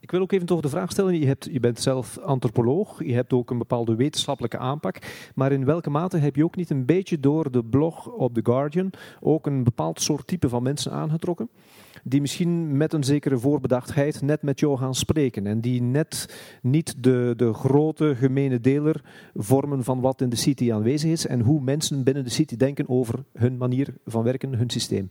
[0.00, 3.14] Ik wil ook even toch de vraag stellen, je, hebt, je bent zelf antropoloog, je
[3.14, 4.98] hebt ook een bepaalde wetenschappelijke aanpak,
[5.34, 8.40] maar in welke mate heb je ook niet een beetje door de blog op The
[8.42, 8.90] Guardian
[9.20, 11.48] ook een bepaald soort type van mensen aangetrokken?
[12.08, 17.02] Die misschien met een zekere voorbedachtheid net met jou gaan spreken en die net niet
[17.02, 19.04] de, de grote gemene deler
[19.34, 22.88] vormen van wat in de city aanwezig is en hoe mensen binnen de city denken
[22.88, 25.10] over hun manier van werken, hun systeem.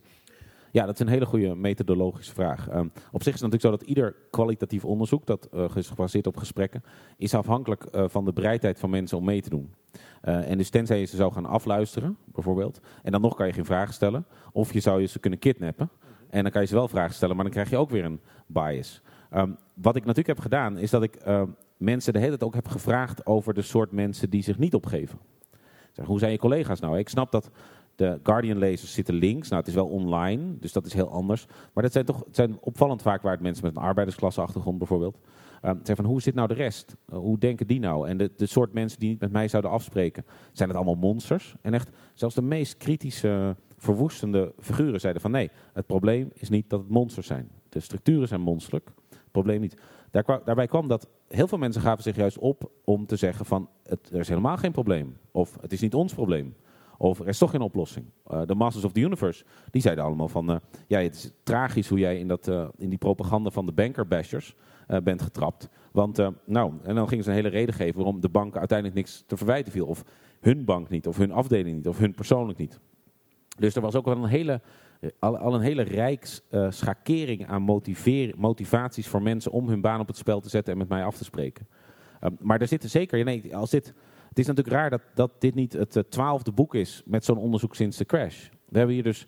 [0.70, 2.74] Ja, dat is een hele goede methodologische vraag.
[2.74, 6.36] Um, op zich is het natuurlijk zo dat ieder kwalitatief onderzoek, dat is gebaseerd op
[6.36, 6.82] gesprekken,
[7.16, 9.74] is afhankelijk uh, van de bereidheid van mensen om mee te doen.
[10.24, 13.52] Uh, en dus tenzij je ze zou gaan afluisteren, bijvoorbeeld, en dan nog kan je
[13.52, 15.90] geen vragen stellen, of je zou ze kunnen kidnappen,
[16.30, 18.20] en dan kan je ze wel vragen stellen, maar dan krijg je ook weer een
[18.46, 19.02] bias.
[19.34, 21.18] Um, wat ik natuurlijk heb gedaan, is dat ik
[21.76, 25.18] mensen de hele tijd ook heb gevraagd over de soort mensen die zich niet opgeven.
[25.92, 26.98] Zeg, hoe zijn je collega's nou?
[26.98, 27.50] Ik snap dat
[27.96, 29.48] de Guardian-lezers zitten links.
[29.48, 31.46] Nou, het is wel online, dus dat is heel anders.
[31.72, 35.18] Maar dat zijn toch het zijn opvallend vaak waar het mensen met een arbeidersklasse-achtergrond bijvoorbeeld.
[35.62, 36.96] Uh, van hoe zit nou de rest?
[37.12, 38.08] Uh, hoe denken die nou?
[38.08, 41.54] En de, de soort mensen die niet met mij zouden afspreken, zijn het allemaal monsters?
[41.60, 46.70] En echt, zelfs de meest kritische, verwoestende figuren zeiden van nee, het probleem is niet
[46.70, 47.50] dat het monsters zijn.
[47.68, 49.76] De structuren zijn monsterlijk, het probleem niet.
[50.10, 53.68] Daar, daarbij kwam dat heel veel mensen gaven zich juist op om te zeggen van
[53.82, 55.16] het, er is helemaal geen probleem.
[55.30, 56.54] Of het is niet ons probleem.
[56.98, 58.06] Of er is toch geen oplossing.
[58.30, 60.50] Uh, de Masters of the Universe, die zeiden allemaal van...
[60.50, 60.56] Uh,
[60.86, 64.54] ja, het is tragisch hoe jij in, dat, uh, in die propaganda van de bankerbashers
[65.02, 65.68] bent getrapt.
[65.92, 69.24] Want, nou, en dan gingen ze een hele reden geven waarom de banken uiteindelijk niks
[69.26, 69.86] te verwijten viel.
[69.86, 70.04] Of
[70.40, 72.80] hun bank niet, of hun afdeling niet, of hun persoonlijk niet.
[73.56, 74.60] Dus er was ook wel een hele,
[75.18, 77.62] al, al een hele rijk schakering aan
[78.36, 81.16] motivaties voor mensen om hun baan op het spel te zetten en met mij af
[81.16, 81.66] te spreken.
[82.38, 83.94] maar er zitten zeker, nee, als dit
[84.36, 87.38] het is natuurlijk raar dat, dat dit niet het eh, twaalfde boek is met zo'n
[87.38, 88.48] onderzoek sinds de crash.
[88.68, 89.26] We hebben hier dus,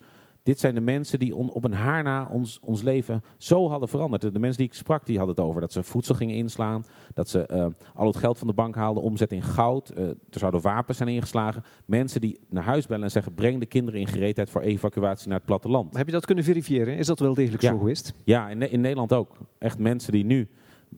[0.49, 4.21] dit zijn de mensen die op een haar na ons, ons leven zo hadden veranderd.
[4.21, 7.29] De mensen die ik sprak, die hadden het over dat ze voedsel gingen inslaan, dat
[7.29, 9.91] ze uh, al het geld van de bank haalden, omzet in goud.
[9.97, 11.63] Uh, er zouden wapens zijn ingeslagen.
[11.85, 15.37] Mensen die naar huis bellen en zeggen, breng de kinderen in gereedheid voor evacuatie naar
[15.37, 15.97] het platteland.
[15.97, 16.97] Heb je dat kunnen verifiëren?
[16.97, 18.13] Is dat wel degelijk zo geweest?
[18.23, 19.37] Ja, in, in Nederland ook.
[19.57, 20.47] Echt mensen die nu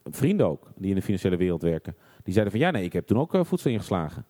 [0.03, 3.07] vrienden ook, die in de financiële wereld werken, die zeiden van ja, nee, ik heb
[3.07, 4.25] toen ook uh, voedsel ingeslagen.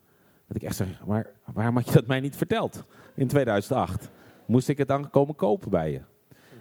[0.46, 4.10] Dat ik echt zeg, maar waarom had je dat mij niet verteld in 2008?
[4.46, 6.00] Moest ik het dan komen kopen bij je?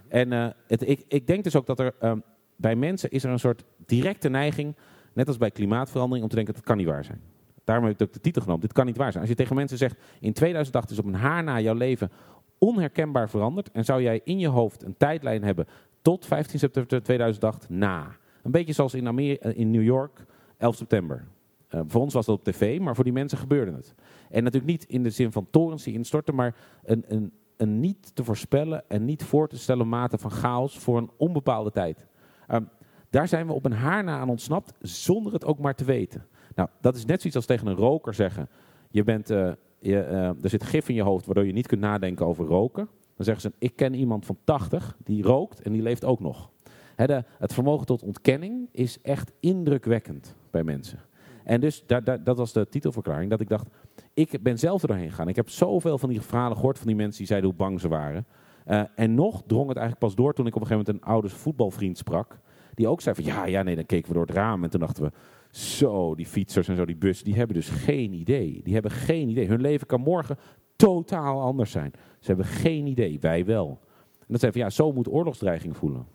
[0.08, 2.24] En uh, het, ik, ik, denk dus ook dat er um,
[2.56, 4.76] bij mensen is er een soort directe neiging,
[5.14, 7.22] net als bij klimaatverandering, om te denken dat kan niet waar zijn.
[7.64, 8.62] Daarom heb ik ook de titel genomen.
[8.62, 9.24] Dit kan niet waar zijn.
[9.24, 12.12] Als je tegen mensen zegt, in 2008 is op een haar na jouw leven
[12.58, 13.72] onherkenbaar veranderd.
[13.72, 15.68] En zou jij in je hoofd een tijdlijn hebben
[16.02, 18.16] tot 15 september 2008 na.
[18.44, 20.26] Een beetje zoals in, eh, in New York,
[20.58, 21.28] 11 september.
[21.70, 23.96] Uh, voor ons was dat op tv, maar voor die mensen gebeurde het.
[24.30, 28.16] En natuurlijk niet in de zin van torens die instorten, maar een, een, een niet
[28.16, 32.06] te voorspellen en niet voor te stellen mate van chaos voor een onbepaalde tijd.
[32.52, 32.70] Um,
[33.10, 36.26] daar zijn we op een haar na aan ontsnapt, zonder het ook maar te weten.
[36.56, 38.50] Nou, dat is net zoiets als tegen een roker zeggen:
[38.90, 41.82] je bent, uh, je, uh, er zit gif in je hoofd waardoor je niet kunt
[41.82, 42.90] nadenken over roken.
[43.16, 46.50] Dan zeggen ze: Ik ken iemand van 80 die rookt en die leeft ook nog.
[46.96, 51.00] De, het vermogen tot ontkenning is echt indrukwekkend bij mensen.
[51.44, 53.68] En dus da, da, dat was de titelverklaring, dat ik dacht,
[54.22, 55.28] ik ben zelf er doorheen gegaan.
[55.28, 57.88] Ik heb zoveel van die verhalen gehoord van die mensen die zeiden hoe bang ze
[57.88, 58.26] waren.
[58.68, 61.14] Uh, en nog drong het eigenlijk pas door toen ik op een gegeven moment een
[61.14, 62.40] oude voetbalvriend sprak.
[62.74, 64.80] Die ook zei van ja, ja, nee, dan keken we door het raam en toen
[64.80, 65.12] dachten we,
[65.52, 68.62] zo, die fietsers en zo, die bus, die hebben dus geen idee.
[68.64, 69.48] Die hebben geen idee.
[69.48, 70.38] Hun leven kan morgen
[70.76, 71.92] totaal anders zijn.
[72.20, 73.80] Ze hebben geen idee, wij wel.
[74.20, 76.06] En dat zei van ja, zo moet oorlogsdreiging voelen.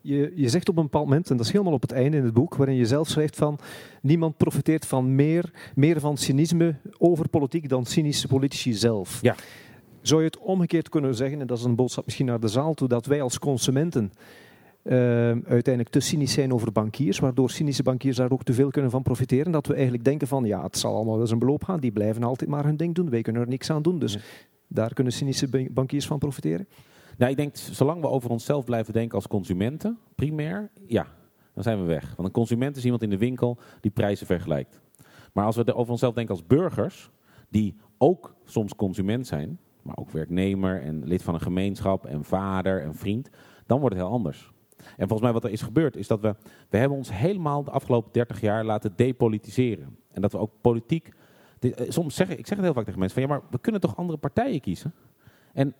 [0.00, 2.24] Je, je zegt op een bepaald moment, en dat is helemaal op het einde in
[2.24, 3.58] het boek, waarin je zelf schrijft van
[4.02, 9.18] niemand profiteert van meer, meer van cynisme over politiek dan cynische politici zelf.
[9.22, 9.34] Ja.
[10.00, 12.74] Zou je het omgekeerd kunnen zeggen, en dat is een boodschap misschien naar de zaal
[12.74, 14.12] toe, dat wij als consumenten
[14.82, 14.94] uh,
[15.28, 19.02] uiteindelijk te cynisch zijn over bankiers, waardoor cynische bankiers daar ook te veel kunnen van
[19.02, 19.52] profiteren.
[19.52, 21.92] Dat we eigenlijk denken van ja, het zal allemaal wel eens een beloop gaan, die
[21.92, 23.98] blijven altijd maar hun ding doen, wij kunnen er niks aan doen.
[23.98, 24.18] Dus
[24.66, 26.66] daar kunnen cynische bankiers van profiteren.
[27.20, 31.06] Nou, ik denk, zolang we over onszelf blijven denken als consumenten, primair, ja,
[31.54, 32.14] dan zijn we weg.
[32.16, 34.80] Want een consument is iemand in de winkel die prijzen vergelijkt.
[35.32, 37.10] Maar als we over onszelf denken als burgers,
[37.48, 42.82] die ook soms consument zijn, maar ook werknemer en lid van een gemeenschap en vader
[42.82, 43.30] en vriend,
[43.66, 44.50] dan wordt het heel anders.
[44.76, 46.34] En volgens mij wat er is gebeurd is dat we,
[46.68, 49.96] we hebben ons helemaal de afgelopen 30 jaar laten depolitiseren.
[50.10, 51.12] En dat we ook politiek,
[51.58, 53.80] dit, soms zeggen, ik zeg het heel vaak tegen mensen van ja maar we kunnen
[53.80, 54.94] toch andere partijen kiezen?
[55.52, 55.74] En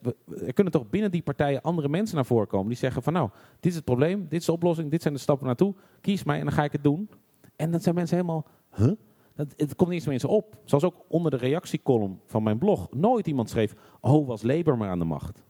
[0.45, 3.29] er kunnen toch binnen die partijen andere mensen naar voren komen die zeggen van nou,
[3.59, 6.37] dit is het probleem, dit is de oplossing, dit zijn de stappen naartoe, kies mij
[6.39, 7.09] en dan ga ik het doen.
[7.55, 8.45] En dan zijn mensen helemaal,
[8.75, 8.91] huh?
[9.35, 10.57] Dat, het komt niet eens mensen op.
[10.65, 14.89] Zoals ook onder de reactiecolumn van mijn blog nooit iemand schreef, oh was Labour maar
[14.89, 15.43] aan de macht.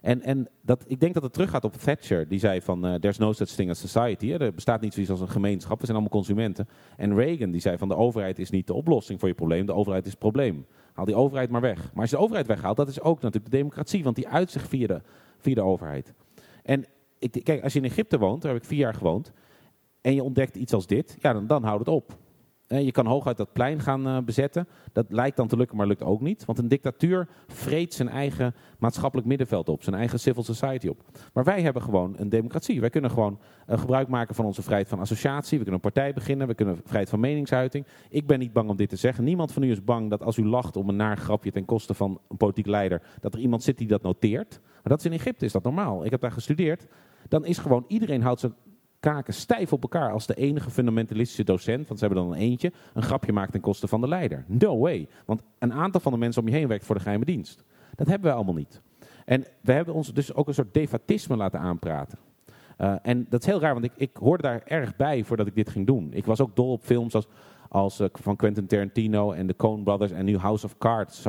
[0.00, 3.18] En, en dat, ik denk dat het teruggaat op Thatcher, die zei van uh, there's
[3.18, 4.32] no such thing as society.
[4.32, 6.68] Er bestaat niet zoiets als een gemeenschap, we zijn allemaal consumenten.
[6.96, 9.74] En Reagan die zei van de overheid is niet de oplossing voor je probleem, de
[9.74, 10.66] overheid is het probleem.
[10.92, 11.78] Haal die overheid maar weg.
[11.78, 14.68] Maar als je de overheid weghaalt, dat is ook natuurlijk de democratie, want die uitzicht
[14.68, 15.00] via de,
[15.38, 16.12] via de overheid.
[16.62, 16.84] En
[17.18, 19.32] ik, kijk, als je in Egypte woont, daar heb ik vier jaar gewoond,
[20.00, 22.16] en je ontdekt iets als dit, ja, dan, dan houdt het op.
[22.80, 24.68] Je kan hooguit dat plein gaan uh, bezetten.
[24.92, 26.44] Dat lijkt dan te lukken, maar lukt ook niet.
[26.44, 29.82] Want een dictatuur vreet zijn eigen maatschappelijk middenveld op.
[29.82, 31.02] Zijn eigen civil society op.
[31.32, 32.80] Maar wij hebben gewoon een democratie.
[32.80, 35.58] Wij kunnen gewoon uh, gebruik maken van onze vrijheid van associatie.
[35.58, 36.46] We kunnen een partij beginnen.
[36.46, 37.86] We kunnen vrijheid van meningsuiting.
[38.08, 39.24] Ik ben niet bang om dit te zeggen.
[39.24, 41.94] Niemand van u is bang dat als u lacht om een naar grapje ten koste
[41.94, 43.02] van een politiek leider...
[43.20, 44.60] dat er iemand zit die dat noteert.
[44.62, 46.04] Maar dat is in Egypte is dat normaal.
[46.04, 46.86] Ik heb daar gestudeerd.
[47.28, 48.54] Dan is gewoon iedereen houdt zijn
[49.02, 52.72] kaken stijf op elkaar als de enige fundamentalistische docent, want ze hebben dan een eentje,
[52.94, 54.44] een grapje maakt ten koste van de leider.
[54.46, 55.08] No way.
[55.24, 57.64] Want een aantal van de mensen om je heen werkt voor de geheime dienst.
[57.94, 58.80] Dat hebben we allemaal niet.
[59.24, 62.18] En we hebben ons dus ook een soort defatisme laten aanpraten.
[62.78, 65.54] Uh, en dat is heel raar, want ik, ik hoorde daar erg bij voordat ik
[65.54, 66.08] dit ging doen.
[66.12, 67.26] Ik was ook dol op films als,
[67.68, 71.26] als uh, van Quentin Tarantino en de Coen Brothers en nu House of Cards.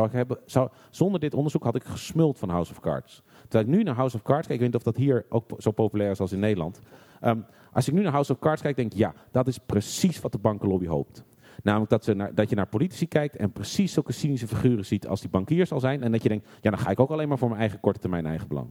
[0.90, 3.24] Zonder dit onderzoek had ik gesmuld van House of Cards.
[3.42, 5.46] Terwijl ik nu naar House of Cards kijk, ik weet niet of dat hier ook
[5.58, 6.80] zo populair is als in Nederland.
[7.22, 10.22] Um, als ik nu naar House of Cards kijk, denk ik, ja, dat is precies
[10.22, 11.24] wat de bankenlobby hoopt.
[11.64, 15.08] Namelijk dat, ze naar, dat je naar politici kijkt en precies zulke cynische figuren ziet
[15.08, 16.04] als die bankiers al zijn.
[16.04, 18.00] En dat je denkt, ja, dan ga ik ook alleen maar voor mijn eigen korte
[18.00, 18.70] termijn eigen belang.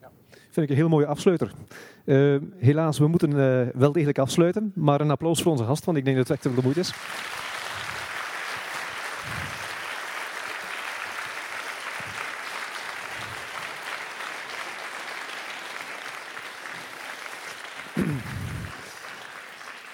[0.00, 0.10] Ja.
[0.50, 1.52] Vind ik een heel mooie afsluiter.
[2.04, 4.72] Uh, helaas, we moeten uh, wel degelijk afsluiten.
[4.74, 6.80] Maar een applaus voor onze gast, want ik denk dat het echt wel de moeite
[6.80, 6.94] is.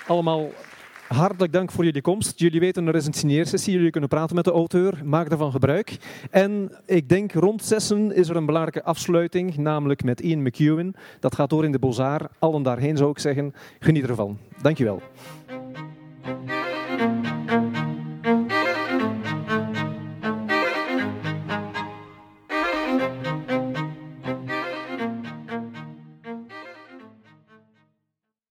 [0.09, 0.50] Allemaal
[1.09, 2.38] hartelijk dank voor jullie komst.
[2.38, 3.72] Jullie weten, er is een signeersessie.
[3.72, 5.00] Jullie kunnen praten met de auteur.
[5.04, 5.96] Maak daarvan gebruik.
[6.30, 10.94] En ik denk rond zessen is er een belangrijke afsluiting, namelijk met Ian McEwen.
[11.20, 12.30] Dat gaat door in de Bozar.
[12.38, 13.54] Allen daarheen zou ik zeggen.
[13.78, 14.38] Geniet ervan.
[14.62, 15.02] Dankjewel.